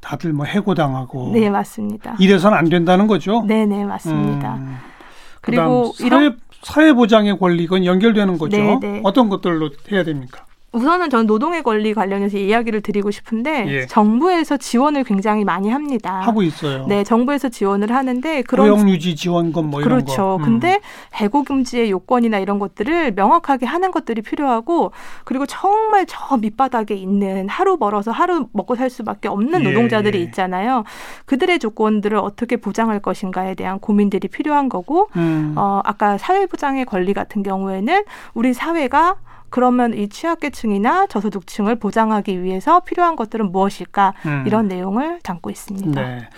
다들 0.00 0.32
뭐 0.32 0.44
해고당하고. 0.46 1.32
네, 1.32 1.48
맞습니다. 1.50 2.16
이래서는 2.20 2.56
안 2.56 2.68
된다는 2.68 3.06
거죠. 3.06 3.42
네, 3.46 3.64
네, 3.66 3.84
맞습니다. 3.84 4.54
음. 4.56 4.76
그리고 5.40 5.92
이런 6.00 6.38
사회보장의 6.62 7.38
권리 7.38 7.64
이건 7.64 7.84
연결되는 7.84 8.38
거죠. 8.38 8.56
네네. 8.56 8.78
네. 8.80 9.00
어떤 9.04 9.28
것들로 9.28 9.70
해야 9.90 10.04
됩니까? 10.04 10.45
우선은 10.72 11.08
저는 11.08 11.26
노동의 11.26 11.62
권리 11.62 11.94
관련해서 11.94 12.36
이야기를 12.36 12.82
드리고 12.82 13.10
싶은데 13.10 13.64
예. 13.68 13.86
정부에서 13.86 14.58
지원을 14.58 15.04
굉장히 15.04 15.44
많이 15.44 15.70
합니다. 15.70 16.20
하고 16.20 16.42
있어요. 16.42 16.86
네, 16.86 17.02
정부에서 17.02 17.48
지원을 17.48 17.92
하는데 17.92 18.42
그런 18.42 18.68
고용 18.68 18.88
유지 18.90 19.16
지원금 19.16 19.70
뭐 19.70 19.80
이런 19.80 20.04
그렇죠. 20.04 20.16
거. 20.22 20.36
음. 20.36 20.42
근데 20.42 20.80
해고 21.14 21.44
금지의 21.44 21.90
요건이나 21.90 22.38
이런 22.38 22.58
것들을 22.58 23.12
명확하게 23.12 23.64
하는 23.64 23.90
것들이 23.90 24.20
필요하고 24.20 24.92
그리고 25.24 25.46
정말 25.46 26.04
저 26.06 26.36
밑바닥에 26.36 26.94
있는 26.94 27.48
하루 27.48 27.78
벌어서 27.78 28.10
하루 28.10 28.46
먹고 28.52 28.74
살 28.74 28.90
수밖에 28.90 29.28
없는 29.28 29.64
예, 29.64 29.68
노동자들이 29.68 30.18
예. 30.18 30.22
있잖아요. 30.24 30.84
그들의 31.24 31.58
조건들을 31.58 32.18
어떻게 32.18 32.56
보장할 32.56 33.00
것인가에 33.00 33.54
대한 33.54 33.78
고민들이 33.78 34.28
필요한 34.28 34.68
거고 34.68 35.08
음. 35.16 35.54
어, 35.56 35.80
아까 35.84 36.18
사회 36.18 36.44
보장의 36.44 36.84
권리 36.84 37.14
같은 37.14 37.42
경우에는 37.42 38.04
우리 38.34 38.52
사회가 38.52 39.16
그러면 39.50 39.94
이 39.94 40.08
취약계층이나 40.08 41.06
저소득층을 41.06 41.76
보장하기 41.76 42.42
위해서 42.42 42.80
필요한 42.80 43.16
것들은 43.16 43.52
무엇일까 43.52 44.14
음. 44.26 44.44
이런 44.46 44.68
내용을 44.68 45.20
담고 45.22 45.50
있습니다. 45.50 46.00
네. 46.00 46.28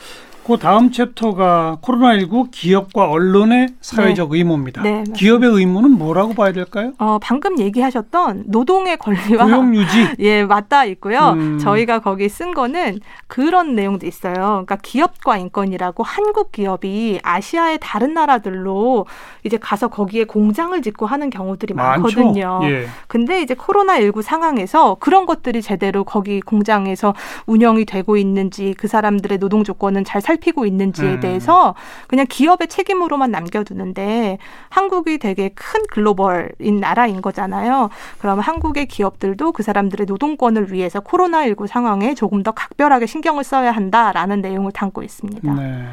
그 0.48 0.56
다음 0.56 0.90
챕터가 0.90 1.76
코로나19 1.82 2.50
기업과 2.50 3.10
언론의 3.10 3.68
사회적 3.82 4.30
네. 4.30 4.38
의무입니다. 4.38 4.80
네, 4.80 5.04
기업의 5.14 5.50
의무는 5.50 5.90
뭐라고 5.90 6.32
봐야 6.32 6.52
될까요? 6.52 6.94
어, 6.96 7.18
방금 7.20 7.58
얘기하셨던 7.58 8.44
노동의 8.46 8.96
권리와 8.96 9.44
고용 9.44 9.74
유지 9.74 10.08
예 10.20 10.46
맞닿아 10.46 10.86
있고요. 10.86 11.34
음. 11.36 11.58
저희가 11.58 11.98
거기 11.98 12.30
쓴 12.30 12.54
거는 12.54 13.00
그런 13.26 13.74
내용도 13.74 14.06
있어요. 14.06 14.32
그러니까 14.32 14.76
기업과 14.76 15.36
인권이라고 15.36 16.02
한국 16.02 16.50
기업이 16.50 17.20
아시아의 17.22 17.78
다른 17.82 18.14
나라들로 18.14 19.04
이제 19.44 19.58
가서 19.58 19.88
거기에 19.88 20.24
공장을 20.24 20.80
짓고 20.80 21.04
하는 21.04 21.28
경우들이 21.28 21.74
많죠. 21.74 22.20
많거든요. 22.20 22.60
예. 22.62 22.86
근데 23.06 23.42
이제 23.42 23.52
코로나19 23.52 24.22
상황에서 24.22 24.96
그런 24.98 25.26
것들이 25.26 25.60
제대로 25.60 26.04
거기 26.04 26.40
공장에서 26.40 27.12
운영이 27.44 27.84
되고 27.84 28.16
있는지 28.16 28.74
그 28.78 28.88
사람들의 28.88 29.36
노동 29.36 29.62
조건은 29.62 30.04
잘 30.04 30.22
살. 30.22 30.37
살피고 30.38 30.66
있는지에 30.66 31.14
음. 31.14 31.20
대해서 31.20 31.74
그냥 32.06 32.26
기업의 32.28 32.68
책임으로만 32.68 33.30
남겨두는데 33.30 34.38
한국이 34.70 35.18
되게 35.18 35.50
큰 35.50 35.82
글로벌인 35.90 36.80
나라인 36.80 37.20
거잖아요. 37.20 37.90
그럼 38.18 38.40
한국의 38.40 38.86
기업들도 38.86 39.52
그 39.52 39.62
사람들의 39.62 40.06
노동권을 40.06 40.72
위해서 40.72 41.00
코로나19 41.00 41.66
상황에 41.66 42.14
조금 42.14 42.42
더 42.42 42.52
각별하게 42.52 43.06
신경을 43.06 43.44
써야 43.44 43.72
한다라는 43.72 44.40
내용을 44.40 44.72
담고 44.72 45.02
있습니다. 45.02 45.54
네. 45.54 45.84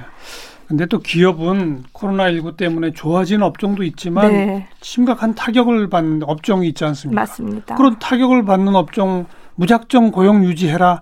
근데 0.68 0.88
또 0.88 1.00
기업은 1.00 1.84
코로나19 1.94 2.58
때문에 2.58 2.92
좋아진 2.92 3.44
업종도 3.44 3.84
있지만 3.84 4.32
네. 4.32 4.68
심각한 4.82 5.36
타격을 5.36 5.90
받는 5.90 6.24
업종이 6.24 6.68
있지 6.70 6.84
않습니까? 6.86 7.22
맞습니다. 7.22 7.76
그런 7.76 8.00
타격을 8.00 8.46
받는 8.46 8.74
업종 8.76 9.26
무작정 9.56 10.12
고용 10.12 10.44
유지해라. 10.44 11.02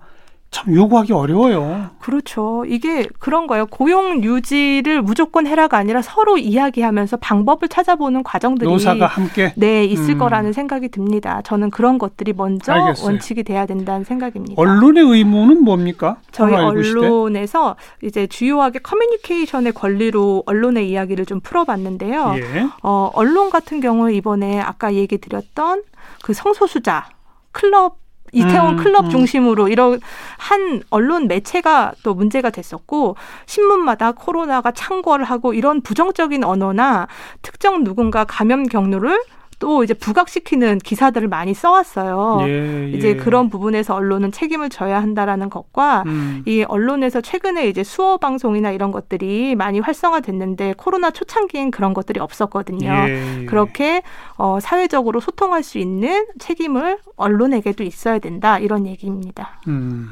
참 0.54 0.72
요구하기 0.72 1.12
어려워요. 1.12 1.90
그렇죠. 1.98 2.64
이게 2.68 3.08
그런 3.18 3.48
거예요. 3.48 3.66
고용 3.66 4.22
유지를 4.22 5.02
무조건 5.02 5.48
해라가 5.48 5.78
아니라 5.78 6.00
서로 6.00 6.38
이야기하면서 6.38 7.16
방법을 7.16 7.68
찾아보는 7.68 8.22
과정들이 8.22 8.70
노사가 8.70 9.04
함께 9.08 9.52
네 9.56 9.84
있을 9.84 10.10
음. 10.10 10.18
거라는 10.18 10.52
생각이 10.52 10.90
듭니다. 10.90 11.42
저는 11.42 11.70
그런 11.70 11.98
것들이 11.98 12.34
먼저 12.34 12.72
알겠어요. 12.72 13.04
원칙이 13.04 13.42
돼야 13.42 13.66
된다는 13.66 14.04
생각입니다. 14.04 14.54
언론의 14.56 15.02
의무는 15.02 15.64
뭡니까? 15.64 16.18
저희 16.30 16.54
언론에서 16.54 17.74
이제 18.04 18.28
주요하게 18.28 18.78
커뮤니케이션의 18.78 19.72
권리로 19.72 20.44
언론의 20.46 20.88
이야기를 20.88 21.26
좀 21.26 21.40
풀어봤는데요. 21.40 22.34
예. 22.36 22.68
어, 22.84 23.10
언론 23.14 23.50
같은 23.50 23.80
경우 23.80 24.08
이번에 24.08 24.60
아까 24.60 24.94
얘기 24.94 25.18
드렸던 25.18 25.82
그 26.22 26.32
성소수자 26.32 27.08
클럽 27.50 28.03
이태원 28.34 28.78
음, 28.78 28.82
클럽 28.82 29.06
음. 29.06 29.10
중심으로 29.10 29.68
이런 29.68 30.00
한 30.36 30.82
언론 30.90 31.28
매체가 31.28 31.92
또 32.02 32.14
문제가 32.14 32.50
됐었고 32.50 33.16
신문마다 33.46 34.12
코로나가 34.12 34.70
창궐 34.72 35.24
하고 35.24 35.54
이런 35.54 35.80
부정적인 35.80 36.44
언어나 36.44 37.06
특정 37.42 37.84
누군가 37.84 38.24
감염 38.24 38.64
경로를 38.64 39.18
또 39.58 39.84
이제 39.84 39.94
부각시키는 39.94 40.78
기사들을 40.78 41.28
많이 41.28 41.54
써왔어요. 41.54 42.40
예, 42.42 42.92
예. 42.92 42.96
이제 42.96 43.14
그런 43.14 43.48
부분에서 43.48 43.94
언론은 43.94 44.32
책임을 44.32 44.68
져야 44.68 45.00
한다라는 45.00 45.50
것과 45.50 46.04
음. 46.06 46.42
이 46.46 46.62
언론에서 46.62 47.20
최근에 47.20 47.68
이제 47.68 47.82
수어 47.84 48.16
방송이나 48.16 48.70
이런 48.70 48.92
것들이 48.92 49.54
많이 49.54 49.80
활성화됐는데 49.80 50.74
코로나 50.76 51.10
초창기엔 51.10 51.70
그런 51.70 51.94
것들이 51.94 52.20
없었거든요. 52.20 52.88
예, 52.88 53.40
예, 53.40 53.44
그렇게 53.46 54.02
어, 54.36 54.58
사회적으로 54.60 55.20
소통할 55.20 55.62
수 55.62 55.78
있는 55.78 56.26
책임을 56.38 56.98
언론에게도 57.16 57.84
있어야 57.84 58.18
된다 58.18 58.58
이런 58.58 58.86
얘기입니다. 58.86 59.60
음. 59.68 60.10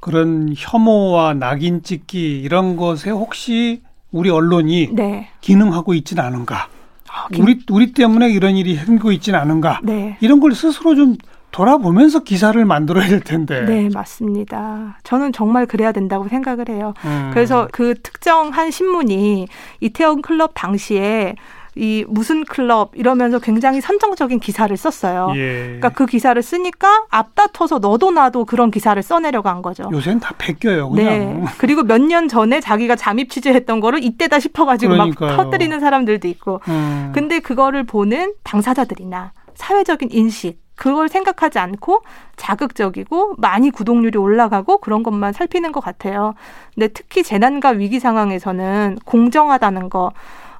그런 0.00 0.52
혐오와 0.56 1.34
낙인 1.34 1.82
찍기 1.82 2.40
이런 2.40 2.76
것에 2.76 3.10
혹시 3.10 3.82
우리 4.10 4.30
언론이 4.30 4.90
네. 4.92 5.28
기능하고 5.40 5.94
있지는 5.94 6.24
않은가? 6.24 6.68
아, 7.14 7.28
우리 7.38 7.60
우리 7.70 7.92
때문에 7.92 8.30
이런 8.30 8.56
일이 8.56 8.74
생기고 8.76 9.12
있지는 9.12 9.38
않은가? 9.38 9.80
네. 9.82 10.16
이런 10.20 10.40
걸 10.40 10.54
스스로 10.54 10.94
좀 10.94 11.16
돌아보면서 11.50 12.20
기사를 12.20 12.64
만들어야 12.64 13.08
될 13.08 13.20
텐데. 13.20 13.60
네, 13.66 13.88
맞습니다. 13.92 14.98
저는 15.04 15.32
정말 15.32 15.66
그래야 15.66 15.92
된다고 15.92 16.26
생각을 16.28 16.70
해요. 16.70 16.94
음. 17.04 17.30
그래서 17.32 17.68
그 17.70 17.94
특정 18.02 18.48
한 18.48 18.70
신문이 18.70 19.46
이태원 19.80 20.22
클럽 20.22 20.52
당시에 20.54 21.34
이 21.74 22.04
무슨 22.06 22.44
클럽 22.44 22.90
이러면서 22.94 23.38
굉장히 23.38 23.80
선정적인 23.80 24.40
기사를 24.40 24.76
썼어요. 24.76 25.32
예. 25.36 25.62
그러니까 25.64 25.88
그 25.90 26.04
기사를 26.06 26.40
쓰니까 26.42 27.06
앞다퉈서 27.08 27.78
너도 27.78 28.10
나도 28.10 28.44
그런 28.44 28.70
기사를 28.70 29.02
써내려고 29.02 29.48
한 29.48 29.62
거죠. 29.62 29.88
요새는 29.90 30.20
다 30.20 30.34
베껴요. 30.36 30.90
그냥. 30.90 31.04
네. 31.14 31.44
그리고 31.58 31.82
몇 31.82 32.02
년 32.02 32.28
전에 32.28 32.60
자기가 32.60 32.96
잠입 32.96 33.30
취재했던 33.30 33.80
거를 33.80 34.02
이때다 34.04 34.38
싶어가지고 34.40 34.92
그러니까요. 34.92 35.36
막 35.36 35.44
터뜨리는 35.44 35.78
사람들도 35.80 36.26
있고. 36.28 36.60
음. 36.68 37.10
근데 37.14 37.38
그거를 37.38 37.84
보는 37.84 38.34
당사자들이나 38.42 39.32
사회적인 39.54 40.08
인식 40.12 40.60
그걸 40.74 41.08
생각하지 41.08 41.58
않고 41.58 42.02
자극적이고 42.36 43.34
많이 43.38 43.70
구독률이 43.70 44.18
올라가고 44.18 44.78
그런 44.78 45.02
것만 45.02 45.32
살피는 45.32 45.70
것 45.72 45.80
같아요. 45.80 46.34
근데 46.74 46.88
특히 46.88 47.22
재난과 47.22 47.70
위기 47.70 48.00
상황에서는 48.00 48.98
공정하다는 49.04 49.90
거, 49.90 50.10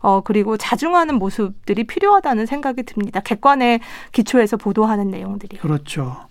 어, 0.02 0.20
그리고 0.20 0.56
자중하는 0.56 1.14
모습들이 1.14 1.84
필요하다는 1.84 2.46
생각이 2.46 2.82
듭니다. 2.82 3.20
객관의 3.20 3.80
기초에서 4.12 4.56
보도하는 4.56 5.10
내용들이. 5.10 5.58
그렇죠. 5.58 6.26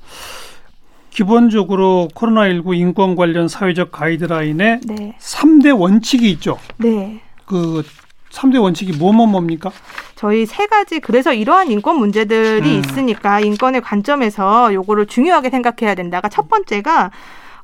기본적으로 1.10 2.08
코로나19 2.14 2.76
인권 2.76 3.16
관련 3.16 3.48
사회적 3.48 3.92
가이드라인에 3.92 4.82
네. 4.86 5.16
3대 5.20 5.78
원칙이 5.78 6.30
있죠. 6.32 6.58
네. 6.78 7.22
그 7.46 7.84
3대 8.32 8.62
원칙이 8.62 8.94
뭐뭐 8.94 9.28
뭡니까? 9.28 9.72
저희 10.16 10.46
세 10.46 10.68
가지 10.68 11.00
그래서 11.00 11.34
이러한 11.34 11.70
인권 11.70 11.98
문제들이 11.98 12.76
음. 12.76 12.80
있으니까 12.80 13.42
인권의 13.42 13.82
관점에서 13.82 14.74
요거를 14.74 15.08
중요하게 15.08 15.50
생각해야 15.50 15.96
된다가 15.96 16.30
첫 16.30 16.48
번째가 16.48 17.12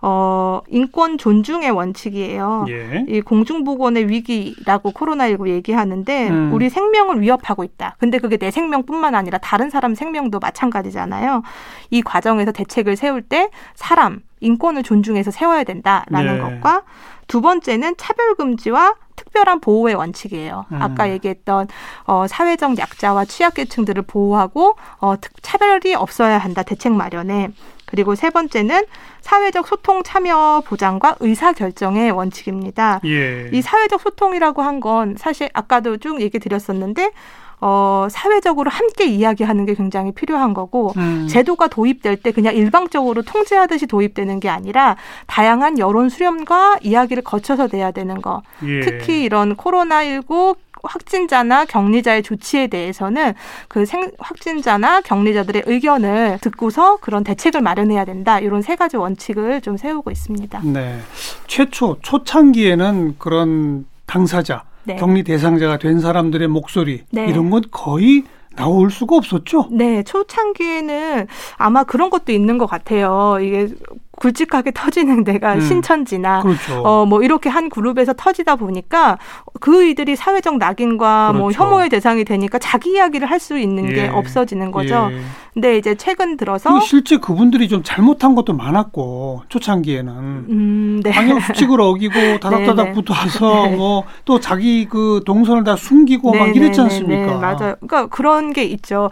어, 0.01 0.61
인권 0.69 1.17
존중의 1.17 1.71
원칙이에요. 1.71 2.65
예. 2.69 3.05
이 3.07 3.21
공중보건의 3.21 4.09
위기라고 4.09 4.91
코로나19 4.91 5.49
얘기하는데 5.49 6.29
음. 6.29 6.53
우리 6.53 6.69
생명을 6.69 7.21
위협하고 7.21 7.63
있다. 7.63 7.95
근데 7.99 8.19
그게 8.19 8.37
내 8.37 8.51
생명뿐만 8.51 9.15
아니라 9.15 9.37
다른 9.37 9.69
사람 9.69 9.95
생명도 9.95 10.39
마찬가지잖아요. 10.39 11.43
이 11.89 12.01
과정에서 12.01 12.51
대책을 12.51 12.95
세울 12.95 13.21
때 13.21 13.49
사람 13.75 14.21
인권을 14.39 14.83
존중해서 14.83 15.31
세워야 15.31 15.63
된다라는 15.63 16.37
네. 16.37 16.39
것과 16.39 16.83
두 17.27 17.41
번째는 17.41 17.95
차별 17.97 18.35
금지와 18.35 18.95
특별한 19.15 19.59
보호의 19.59 19.95
원칙이에요. 19.95 20.65
음. 20.71 20.81
아까 20.81 21.09
얘기했던 21.09 21.67
어, 22.05 22.27
사회적 22.27 22.77
약자와 22.77 23.25
취약계층들을 23.25 24.03
보호하고 24.03 24.75
어, 25.01 25.15
차별이 25.41 25.95
없어야 25.95 26.37
한다. 26.37 26.63
대책 26.63 26.93
마련에. 26.93 27.49
그리고 27.87 28.13
세 28.15 28.29
번째는 28.29 28.83
사회적 29.21 29.67
소통 29.67 30.03
참여 30.03 30.63
보장과 30.67 31.15
의사 31.21 31.53
결정의 31.53 32.11
원칙입니다. 32.11 32.99
예. 33.05 33.49
이 33.51 33.61
사회적 33.61 33.99
소통이라고 34.01 34.61
한 34.61 34.77
건 34.79 35.15
사실 35.17 35.49
아까도 35.53 35.97
쭉 35.97 36.21
얘기 36.21 36.37
드렸었는데 36.37 37.11
어, 37.59 38.07
사회적으로 38.11 38.69
함께 38.69 39.05
이야기하는 39.05 39.65
게 39.65 39.73
굉장히 39.73 40.11
필요한 40.11 40.53
거고, 40.53 40.93
음. 40.97 41.27
제도가 41.27 41.67
도입될 41.69 42.17
때 42.17 42.31
그냥 42.31 42.53
일방적으로 42.55 43.23
통제하듯이 43.23 43.87
도입되는 43.87 44.39
게 44.39 44.47
아니라 44.47 44.95
다양한 45.25 45.79
여론 45.79 46.09
수렴과 46.09 46.77
이야기를 46.83 47.23
거쳐서 47.23 47.67
돼야 47.67 47.89
되는 47.89 48.21
거. 48.21 48.43
예. 48.63 48.81
특히 48.81 49.23
이런 49.23 49.55
코로나 49.55 50.03
19 50.05 50.53
확진자나 50.87 51.65
격리자의 51.65 52.23
조치에 52.23 52.67
대해서는 52.67 53.33
그 53.67 53.85
생, 53.85 54.11
확진자나 54.17 55.01
격리자들의 55.01 55.63
의견을 55.65 56.39
듣고서 56.41 56.97
그런 56.97 57.23
대책을 57.23 57.61
마련해야 57.61 58.05
된다. 58.05 58.39
이런 58.39 58.61
세 58.61 58.75
가지 58.75 58.97
원칙을 58.97 59.61
좀 59.61 59.77
세우고 59.77 60.11
있습니다. 60.11 60.61
네. 60.65 60.99
최초 61.47 61.97
초창기에는 62.01 63.15
그런 63.17 63.85
당사자 64.05 64.63
네. 64.83 64.95
격리 64.95 65.23
대상자가 65.23 65.77
된 65.77 65.99
사람들의 65.99 66.47
목소리 66.47 67.03
네. 67.11 67.27
이런 67.27 67.49
건 67.49 67.63
거의 67.71 68.23
나올 68.55 68.89
수가 68.89 69.15
없었죠. 69.17 69.67
네, 69.71 70.01
초창기에는 70.03 71.27
아마 71.57 71.83
그런 71.83 72.09
것도 72.09 72.31
있는 72.31 72.57
것 72.57 72.65
같아요. 72.65 73.37
이게 73.39 73.69
굵직하게 74.17 74.71
터지는 74.71 75.23
데가 75.23 75.53
음. 75.55 75.61
신천지나 75.61 76.41
그렇죠. 76.41 76.81
어뭐 76.83 77.23
이렇게 77.23 77.49
한 77.49 77.69
그룹에서 77.69 78.13
터지다 78.13 78.55
보니까 78.57 79.17
그 79.61 79.85
이들이 79.85 80.15
사회적 80.15 80.57
낙인과 80.57 81.33
뭐 81.33 81.47
그렇죠. 81.47 81.63
뭐 81.63 81.67
혐오의 81.71 81.89
대상이 81.89 82.25
되니까 82.25 82.59
자기 82.59 82.91
이야기를 82.91 83.29
할 83.29 83.37
수 83.37 83.57
있는 83.59 83.85
예. 83.91 83.93
게 83.93 84.07
없어지는 84.07 84.71
거죠. 84.71 85.09
예. 85.11 85.21
근데 85.53 85.77
이제 85.77 85.93
최근 85.95 86.37
들어서 86.37 86.79
실제 86.81 87.17
그분들이 87.17 87.67
좀 87.69 87.83
잘못한 87.83 88.33
것도 88.33 88.53
많았고 88.53 89.43
초창기에는 89.49 90.13
음, 90.13 91.01
네. 91.03 91.11
방역 91.11 91.41
수칙을 91.43 91.79
어기고 91.79 92.13
다닥다닥 92.41 92.75
네, 92.75 92.83
네. 92.85 92.91
붙어서 92.93 93.67
네. 93.67 93.75
뭐또 93.75 94.39
자기 94.39 94.85
그 94.89 95.21
동선을 95.25 95.63
다 95.63 95.75
숨기고 95.75 96.31
막 96.33 96.45
네, 96.47 96.53
이랬지 96.53 96.81
않습니까? 96.81 97.37
맞아요. 97.37 97.75
그러니까 97.79 98.07
그런 98.07 98.53
게 98.53 98.63
있죠. 98.63 99.11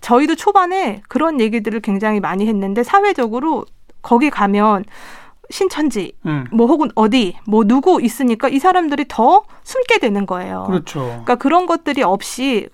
저희도 0.00 0.34
초반에 0.34 1.00
그런 1.08 1.40
얘기들을 1.40 1.80
굉장히 1.80 2.18
많이 2.20 2.46
했는데 2.48 2.82
사회적으로 2.82 3.64
거기 4.02 4.30
가면 4.30 4.84
신천지 5.50 6.12
음. 6.26 6.46
뭐 6.52 6.66
혹은 6.66 6.90
어디 6.94 7.36
뭐 7.46 7.64
누구 7.64 8.00
있으니까 8.00 8.48
이 8.48 8.58
사람들이 8.58 9.06
더 9.08 9.44
숨게 9.64 9.98
되는 9.98 10.26
거예요. 10.26 10.64
그렇죠. 10.66 11.00
그러니까 11.00 11.34
그런 11.36 11.66
것들이 11.66 12.02
없이 12.02 12.68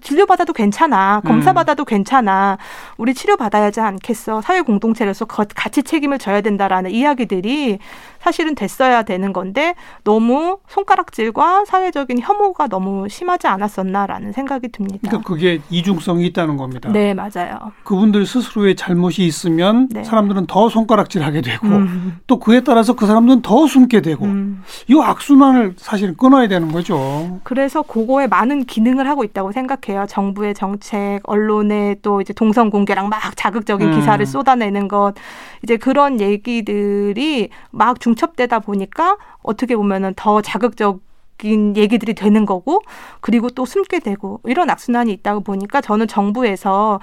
진료받아도 0.00 0.52
괜찮아. 0.52 1.22
검사받아도 1.24 1.84
음. 1.84 1.86
괜찮아. 1.86 2.58
우리 2.98 3.14
치료받아야 3.14 3.64
하지 3.64 3.80
않겠어. 3.80 4.42
사회 4.42 4.60
공동체로서 4.60 5.24
같이 5.24 5.82
책임을 5.82 6.18
져야 6.18 6.42
된다라는 6.42 6.90
이야기들이 6.90 7.78
사실은 8.20 8.54
됐어야 8.54 9.02
되는 9.02 9.32
건데 9.32 9.74
너무 10.04 10.58
손가락질과 10.68 11.64
사회적인 11.66 12.20
혐오가 12.20 12.66
너무 12.66 13.08
심하지 13.08 13.46
않았었나라는 13.46 14.32
생각이 14.32 14.68
듭니다. 14.68 15.08
그러니까 15.08 15.26
그게 15.26 15.60
이중성이 15.70 16.26
있다는 16.26 16.56
겁니다. 16.56 16.90
네, 16.92 17.14
맞아요. 17.14 17.72
그분들 17.84 18.26
스스로의 18.26 18.76
잘못이 18.76 19.24
있으면 19.24 19.88
네. 19.90 20.04
사람들은 20.04 20.46
더 20.46 20.68
손가락질하게 20.68 21.40
되고 21.40 21.66
음. 21.68 22.18
또 22.26 22.38
그에 22.38 22.60
따라서 22.60 22.94
그 22.94 23.06
사람들은 23.06 23.42
더 23.42 23.66
숨게 23.66 24.02
되고 24.02 24.26
음. 24.26 24.62
이 24.88 25.00
악순환을 25.00 25.74
사실 25.78 26.16
끊어야 26.16 26.48
되는 26.48 26.72
거죠. 26.72 27.40
그래서 27.44 27.82
그거에 27.82 28.26
많은 28.26 28.64
기능을 28.64 29.08
하고 29.08 29.24
있다고 29.24 29.52
생각 29.52 29.77
해요. 29.88 30.06
정부의 30.08 30.54
정책, 30.54 31.20
언론의 31.24 31.96
또 32.02 32.20
이제 32.20 32.32
동선 32.32 32.70
공개랑 32.70 33.08
막 33.08 33.36
자극적인 33.36 33.88
음. 33.88 33.94
기사를 33.94 34.24
쏟아내는 34.24 34.88
것 34.88 35.14
이제 35.62 35.76
그런 35.76 36.20
얘기들이 36.20 37.50
막 37.70 38.00
중첩되다 38.00 38.60
보니까 38.60 39.16
어떻게 39.42 39.76
보면은 39.76 40.14
더 40.16 40.40
자극적 40.40 41.00
인 41.44 41.76
얘기들이 41.76 42.14
되는 42.14 42.44
거고 42.44 42.82
그리고 43.20 43.48
또 43.48 43.64
숨게 43.64 44.00
되고 44.00 44.40
이런 44.44 44.70
악순환이 44.70 45.12
있다고 45.12 45.42
보니까 45.42 45.80
저는 45.80 46.08
정부에서 46.08 46.98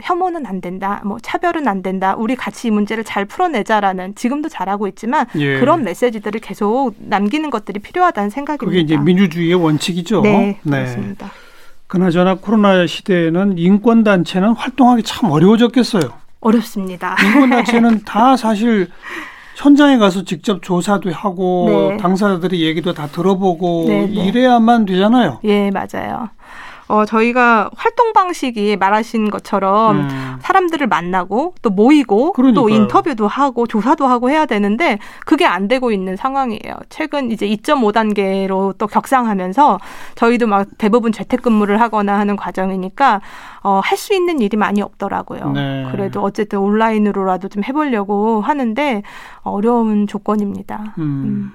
혐오는 0.00 0.46
안 0.46 0.60
된다 0.60 1.02
뭐 1.04 1.18
차별은 1.20 1.66
안 1.66 1.82
된다 1.82 2.14
우리 2.16 2.36
같이 2.36 2.68
이 2.68 2.70
문제를 2.70 3.02
잘 3.02 3.24
풀어내자라는 3.24 4.14
지금도 4.14 4.48
잘하고 4.48 4.86
있지만 4.86 5.26
예. 5.36 5.58
그런 5.58 5.82
메시지들을 5.82 6.40
계속 6.40 6.92
남기는 6.98 7.50
것들이 7.50 7.80
필요하다는 7.80 8.30
생각입니다. 8.30 8.64
그게 8.64 8.78
이제 8.78 8.96
민주주의의 8.96 9.54
원칙이죠. 9.54 10.20
네, 10.20 10.60
네. 10.62 10.78
그렇습니다. 10.78 11.32
그나저나 11.90 12.36
코로나 12.36 12.86
시대에는 12.86 13.58
인권 13.58 14.04
단체는 14.04 14.50
활동하기 14.54 15.02
참 15.02 15.28
어려워졌겠어요. 15.28 16.02
어렵습니다. 16.40 17.16
인권 17.20 17.50
단체는 17.50 18.02
다 18.06 18.36
사실 18.36 18.88
현장에 19.56 19.98
가서 19.98 20.24
직접 20.24 20.62
조사도 20.62 21.10
하고 21.10 21.88
네. 21.90 21.96
당사자들의 21.96 22.60
얘기도 22.60 22.94
다 22.94 23.08
들어보고 23.08 23.86
네, 23.88 24.06
네. 24.06 24.24
이래야만 24.24 24.86
되잖아요. 24.86 25.40
예, 25.42 25.72
맞아요. 25.72 26.28
어, 26.90 27.04
저희가 27.04 27.70
활동 27.76 28.12
방식이 28.12 28.76
말하신 28.76 29.30
것처럼 29.30 30.00
음. 30.00 30.36
사람들을 30.40 30.88
만나고 30.88 31.54
또 31.62 31.70
모이고 31.70 32.32
그러니까요. 32.32 32.60
또 32.62 32.68
인터뷰도 32.68 33.28
하고 33.28 33.68
조사도 33.68 34.08
하고 34.08 34.28
해야 34.28 34.44
되는데 34.44 34.98
그게 35.24 35.46
안 35.46 35.68
되고 35.68 35.92
있는 35.92 36.16
상황이에요. 36.16 36.74
최근 36.88 37.30
이제 37.30 37.46
2.5단계로 37.46 38.76
또 38.76 38.86
격상하면서 38.88 39.78
저희도 40.16 40.48
막 40.48 40.66
대부분 40.78 41.12
재택근무를 41.12 41.80
하거나 41.80 42.18
하는 42.18 42.34
과정이니까 42.34 43.20
어, 43.62 43.80
할 43.84 44.00
수 44.00 44.14
있는 44.14 44.40
일이 44.40 44.56
많이 44.56 44.80
없더라고요. 44.80 45.50
네. 45.52 45.86
그래도 45.92 46.22
어쨌든 46.22 46.58
온라인으로라도 46.60 47.48
좀 47.48 47.62
해보려고 47.62 48.40
하는데 48.40 49.02
어려운 49.42 50.06
조건입니다. 50.06 50.94
음. 50.96 51.02
음. 51.02 51.52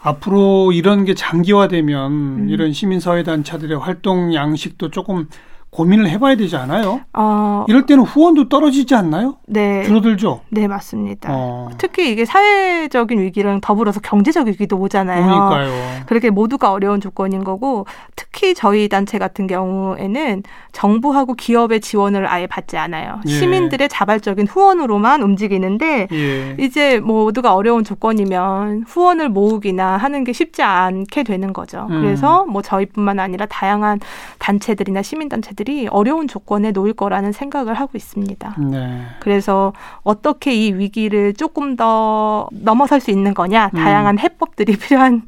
앞으로 0.00 0.72
이런 0.72 1.04
게 1.04 1.14
장기화되면 1.14 2.12
음. 2.12 2.48
이런 2.48 2.72
시민사회 2.72 3.22
단체들의 3.22 3.78
활동 3.78 4.34
양식도 4.34 4.90
조금 4.90 5.28
고민을 5.70 6.08
해봐야 6.08 6.34
되지 6.36 6.56
않아요? 6.56 7.02
어, 7.12 7.64
이럴 7.68 7.84
때는 7.84 8.04
후원도 8.04 8.48
떨어지지 8.48 8.94
않나요? 8.94 9.36
네. 9.46 9.84
줄어들죠? 9.84 10.40
네, 10.48 10.66
맞습니다. 10.66 11.28
어. 11.30 11.68
특히 11.76 12.10
이게 12.10 12.24
사회적인 12.24 13.20
위기랑 13.20 13.60
더불어서 13.60 14.00
경제적 14.00 14.46
위기도 14.48 14.78
오잖아요. 14.78 15.24
그러니까요. 15.26 16.04
그렇게 16.06 16.30
모두가 16.30 16.72
어려운 16.72 17.00
조건인 17.00 17.44
거고, 17.44 17.86
특히 18.16 18.54
저희 18.54 18.88
단체 18.88 19.18
같은 19.18 19.46
경우에는 19.46 20.42
정부하고 20.72 21.34
기업의 21.34 21.80
지원을 21.80 22.26
아예 22.26 22.46
받지 22.46 22.78
않아요. 22.78 23.20
예. 23.26 23.30
시민들의 23.30 23.88
자발적인 23.88 24.46
후원으로만 24.46 25.22
움직이는데 25.22 26.08
예. 26.10 26.56
이제 26.58 26.98
모두가 27.00 27.54
어려운 27.54 27.84
조건이면 27.84 28.84
후원을 28.86 29.28
모으기나 29.28 29.96
하는 29.96 30.24
게 30.24 30.32
쉽지 30.32 30.62
않게 30.62 31.24
되는 31.24 31.52
거죠. 31.52 31.86
음. 31.90 32.00
그래서 32.00 32.46
뭐 32.46 32.62
저희뿐만 32.62 33.18
아니라 33.18 33.46
다양한 33.46 34.00
단체들이나 34.38 35.02
시민단체들 35.02 35.57
이 35.66 35.88
어려운 35.88 36.28
조건에 36.28 36.70
놓일 36.72 36.94
거라는 36.94 37.32
생각을 37.32 37.74
하고 37.74 37.92
있습니다. 37.94 38.56
네. 38.70 39.00
그래서 39.20 39.72
어떻게 40.02 40.54
이 40.54 40.72
위기를 40.72 41.34
조금 41.34 41.76
더 41.76 42.48
넘어설 42.50 43.00
수 43.00 43.10
있는 43.10 43.34
거냐, 43.34 43.70
음. 43.74 43.78
다양한 43.78 44.18
해법들이 44.18 44.76
필요한 44.78 45.22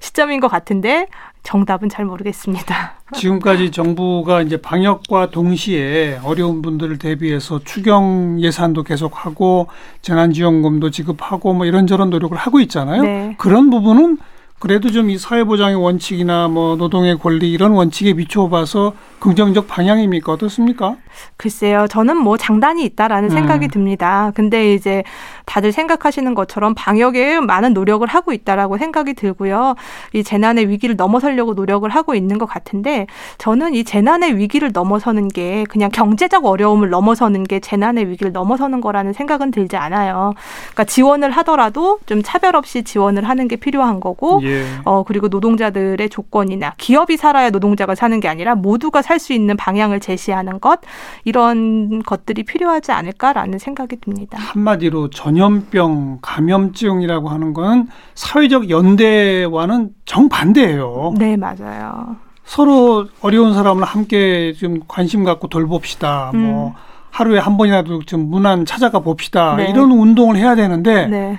시점인 0.00 0.40
것 0.40 0.48
같은데 0.48 1.08
정답은 1.42 1.88
잘 1.88 2.04
모르겠습니다. 2.04 2.94
지금까지 3.14 3.70
정부가 3.70 4.42
이제 4.42 4.60
방역과 4.60 5.30
동시에 5.30 6.18
어려운 6.24 6.60
분들을 6.60 6.98
대비해서 6.98 7.60
추경 7.64 8.38
예산도 8.40 8.82
계속하고 8.82 9.68
재난지원금도 10.02 10.90
지급하고 10.90 11.54
뭐 11.54 11.64
이런저런 11.64 12.10
노력을 12.10 12.36
하고 12.36 12.58
있잖아요. 12.60 13.02
네. 13.02 13.34
그런 13.38 13.70
부분은 13.70 14.18
그래도 14.58 14.90
좀 14.90 15.10
이 15.10 15.18
사회보장의 15.18 15.76
원칙이나 15.76 16.48
뭐 16.48 16.76
노동의 16.76 17.18
권리 17.18 17.52
이런 17.52 17.72
원칙에 17.72 18.14
비춰봐서 18.14 18.94
긍정적 19.20 19.68
방향입니까 19.68 20.32
어떻습니까? 20.32 20.96
글쎄요, 21.36 21.86
저는 21.88 22.16
뭐 22.16 22.36
장단이 22.36 22.84
있다라는 22.84 23.30
음. 23.30 23.34
생각이 23.34 23.68
듭니다. 23.68 24.32
근데 24.34 24.74
이제 24.74 25.04
다들 25.46 25.72
생각하시는 25.72 26.34
것처럼 26.34 26.74
방역에 26.76 27.40
많은 27.40 27.72
노력을 27.72 28.06
하고 28.06 28.32
있다라고 28.32 28.78
생각이 28.78 29.14
들고요. 29.14 29.74
이 30.12 30.22
재난의 30.22 30.68
위기를 30.68 30.96
넘어서려고 30.96 31.54
노력을 31.54 31.88
하고 31.88 32.14
있는 32.14 32.38
것 32.38 32.46
같은데 32.46 33.06
저는 33.38 33.74
이 33.74 33.84
재난의 33.84 34.36
위기를 34.36 34.70
넘어서는 34.72 35.28
게 35.28 35.64
그냥 35.68 35.90
경제적 35.90 36.44
어려움을 36.44 36.90
넘어서는 36.90 37.44
게 37.44 37.60
재난의 37.60 38.08
위기를 38.10 38.32
넘어서는 38.32 38.80
거라는 38.80 39.12
생각은 39.12 39.50
들지 39.50 39.76
않아요. 39.76 40.34
그러니까 40.72 40.84
지원을 40.84 41.30
하더라도 41.30 41.98
좀 42.06 42.22
차별 42.22 42.56
없이 42.56 42.82
지원을 42.82 43.28
하는 43.28 43.48
게 43.48 43.56
필요한 43.56 44.00
거고, 44.00 44.40
예. 44.42 44.66
어 44.84 45.04
그리고 45.04 45.28
노동자들의 45.28 46.08
조건이나 46.10 46.74
기업이 46.76 47.16
살아야 47.16 47.50
노동자가 47.50 47.94
사는 47.94 48.18
게 48.20 48.28
아니라 48.28 48.54
모두가 48.54 49.02
살 49.02 49.16
수 49.16 49.32
있는 49.32 49.56
방향을 49.56 49.98
제시하는 50.00 50.60
것 50.60 50.80
이런 51.24 52.02
것들이 52.02 52.42
필요하지 52.42 52.92
않을까라는 52.92 53.58
생각이 53.58 53.96
듭니다. 54.00 54.36
한마디로 54.38 55.08
전 55.08 55.35
염병 55.38 56.18
감염증이라고 56.22 57.28
하는 57.28 57.52
건 57.52 57.88
사회적 58.14 58.70
연대와는 58.70 59.90
정반대예요. 60.04 61.14
네, 61.18 61.36
맞아요. 61.36 62.16
서로 62.44 63.06
어려운 63.20 63.54
사람을 63.54 63.84
함께 63.84 64.52
좀 64.52 64.80
관심 64.86 65.24
갖고 65.24 65.48
돌봅시다. 65.48 66.30
뭐 66.32 66.40
음. 66.40 66.46
뭐 66.46 66.74
하루에 67.10 67.38
한 67.38 67.56
번이라도 67.56 68.04
좀 68.04 68.28
문안 68.30 68.66
찾아가 68.66 69.00
봅시다. 69.00 69.56
네. 69.56 69.70
이런 69.70 69.90
운동을 69.90 70.36
해야 70.36 70.54
되는데 70.54 71.06
네. 71.06 71.38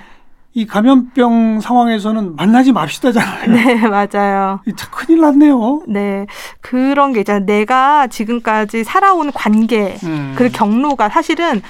이 0.54 0.66
감염병 0.66 1.60
상황에서는 1.60 2.34
만나지 2.34 2.72
맙시다잖아요. 2.72 3.52
네, 3.52 3.74
맞아요. 3.86 4.60
참 4.76 4.90
큰일 4.90 5.20
났네요. 5.20 5.82
네. 5.86 6.26
그런 6.60 7.12
게 7.12 7.20
있잖아요. 7.20 7.44
내가 7.46 8.08
지금까지 8.08 8.82
살아온 8.82 9.30
관계, 9.32 9.96
음. 10.02 10.34
그 10.36 10.50
경로가 10.50 11.10
사실은 11.10 11.62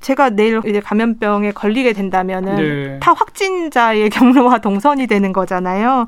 제가 0.00 0.30
내일 0.30 0.60
이제 0.66 0.80
감염병에 0.80 1.52
걸리게 1.52 1.92
된다면은 1.92 2.56
네. 2.56 2.98
타 3.00 3.12
확진자의 3.12 4.10
경로와 4.10 4.58
동선이 4.58 5.06
되는 5.06 5.32
거잖아요. 5.32 6.06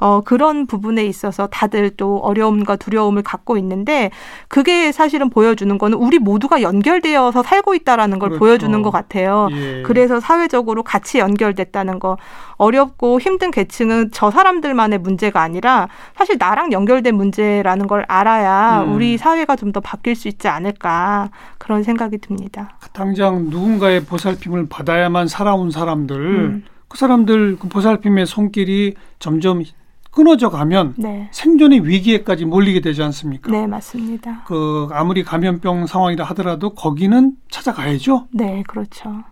어, 0.00 0.20
그런 0.22 0.66
부분에 0.66 1.04
있어서 1.06 1.46
다들 1.46 1.90
또 1.96 2.18
어려움과 2.18 2.76
두려움을 2.76 3.22
갖고 3.22 3.56
있는데 3.56 4.10
그게 4.48 4.92
사실은 4.92 5.30
보여주는 5.30 5.76
거는 5.78 5.96
우리 5.96 6.18
모두가 6.18 6.60
연결되어서 6.60 7.42
살고 7.42 7.74
있다라는 7.74 8.18
걸 8.18 8.30
그렇죠. 8.30 8.38
보여주는 8.40 8.82
것 8.82 8.90
같아요. 8.90 9.48
예. 9.52 9.82
그래서 9.86 10.20
사회적으로 10.20 10.82
같이 10.82 11.18
연결됐다는 11.18 11.98
거 12.00 12.18
어렵고 12.56 13.20
힘든 13.20 13.50
계층은 13.50 14.10
저 14.12 14.30
사람들만의 14.30 14.98
문제가 14.98 15.40
아니라 15.40 15.88
사실 16.16 16.36
나랑 16.38 16.72
연결된 16.72 17.14
문제라는 17.14 17.86
걸 17.86 18.04
알아야 18.08 18.82
음. 18.82 18.94
우리 18.94 19.16
사회가 19.16 19.56
좀 19.56 19.70
더 19.70 19.78
바뀔 19.78 20.16
수 20.16 20.26
있지 20.26 20.48
않을까 20.48 21.30
그런 21.58 21.84
생각이 21.84 22.18
듭니다. 22.18 22.76
당장 22.92 23.50
누군가의 23.50 24.04
보살핌을 24.04 24.68
받아야만 24.68 25.28
살아온 25.28 25.70
사람들 25.70 26.16
음. 26.16 26.64
그 26.88 26.98
사람들 26.98 27.58
그 27.60 27.68
보살핌의 27.68 28.26
손길이 28.26 28.94
점점 29.20 29.62
끊어져 30.10 30.50
가면 30.50 30.94
네. 30.98 31.28
생존의 31.32 31.86
위기에까지 31.86 32.44
몰리게 32.44 32.80
되지 32.80 33.02
않습니까? 33.02 33.50
네, 33.50 33.66
맞습니다. 33.66 34.44
그 34.46 34.88
아무리 34.92 35.22
감염병 35.22 35.86
상황이라 35.86 36.24
하더라도 36.26 36.74
거기는 36.74 37.32
찾아가야죠. 37.50 38.26
네, 38.32 38.62
그렇죠. 38.66 39.24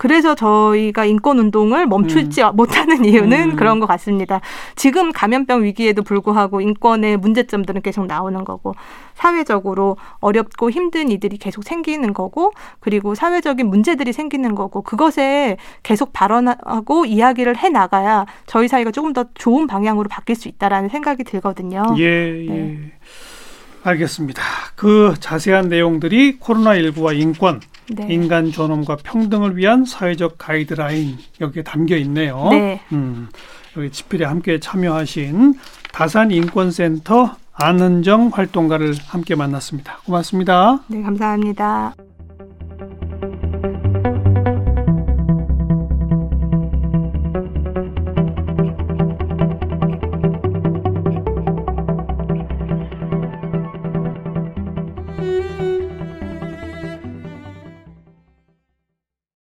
그래서 0.00 0.34
저희가 0.34 1.04
인권 1.04 1.38
운동을 1.38 1.86
멈추지 1.86 2.42
음. 2.42 2.56
못하는 2.56 3.04
이유는 3.04 3.50
음. 3.50 3.56
그런 3.56 3.80
것 3.80 3.86
같습니다. 3.86 4.40
지금 4.74 5.12
감염병 5.12 5.62
위기에도 5.62 6.02
불구하고 6.02 6.62
인권의 6.62 7.18
문제점들은 7.18 7.82
계속 7.82 8.06
나오는 8.06 8.42
거고 8.42 8.74
사회적으로 9.12 9.98
어렵고 10.20 10.70
힘든 10.70 11.10
이들이 11.10 11.36
계속 11.36 11.64
생기는 11.64 12.14
거고 12.14 12.52
그리고 12.78 13.14
사회적인 13.14 13.66
문제들이 13.66 14.14
생기는 14.14 14.54
거고 14.54 14.80
그것에 14.80 15.58
계속 15.82 16.14
발언하고 16.14 17.04
이야기를 17.04 17.58
해 17.58 17.68
나가야 17.68 18.24
저희 18.46 18.68
사회가 18.68 18.92
조금 18.92 19.12
더 19.12 19.26
좋은 19.34 19.66
방향으로 19.66 20.08
바뀔 20.08 20.34
수 20.34 20.48
있다라는 20.48 20.88
생각이 20.88 21.24
들거든요. 21.24 21.82
예, 21.98 22.46
예. 22.46 22.50
네. 22.50 22.92
알겠습니다. 23.82 24.42
그 24.76 25.12
자세한 25.20 25.68
내용들이 25.68 26.38
코로나19와 26.38 27.18
인권 27.18 27.60
네. 27.90 28.06
인간 28.12 28.50
존엄과 28.50 28.96
평등을 29.02 29.56
위한 29.56 29.84
사회적 29.84 30.36
가이드라인 30.38 31.18
여기에 31.40 31.62
담겨 31.64 31.96
있네요. 31.96 32.48
네. 32.50 32.80
음, 32.92 33.28
여기 33.76 33.90
집필에 33.90 34.24
함께 34.24 34.58
참여하신 34.58 35.54
다산 35.92 36.30
인권센터 36.30 37.36
안은정 37.52 38.30
활동가를 38.32 38.94
함께 39.06 39.34
만났습니다. 39.34 39.98
고맙습니다. 40.04 40.80
네, 40.88 41.02
감사합니다. 41.02 41.94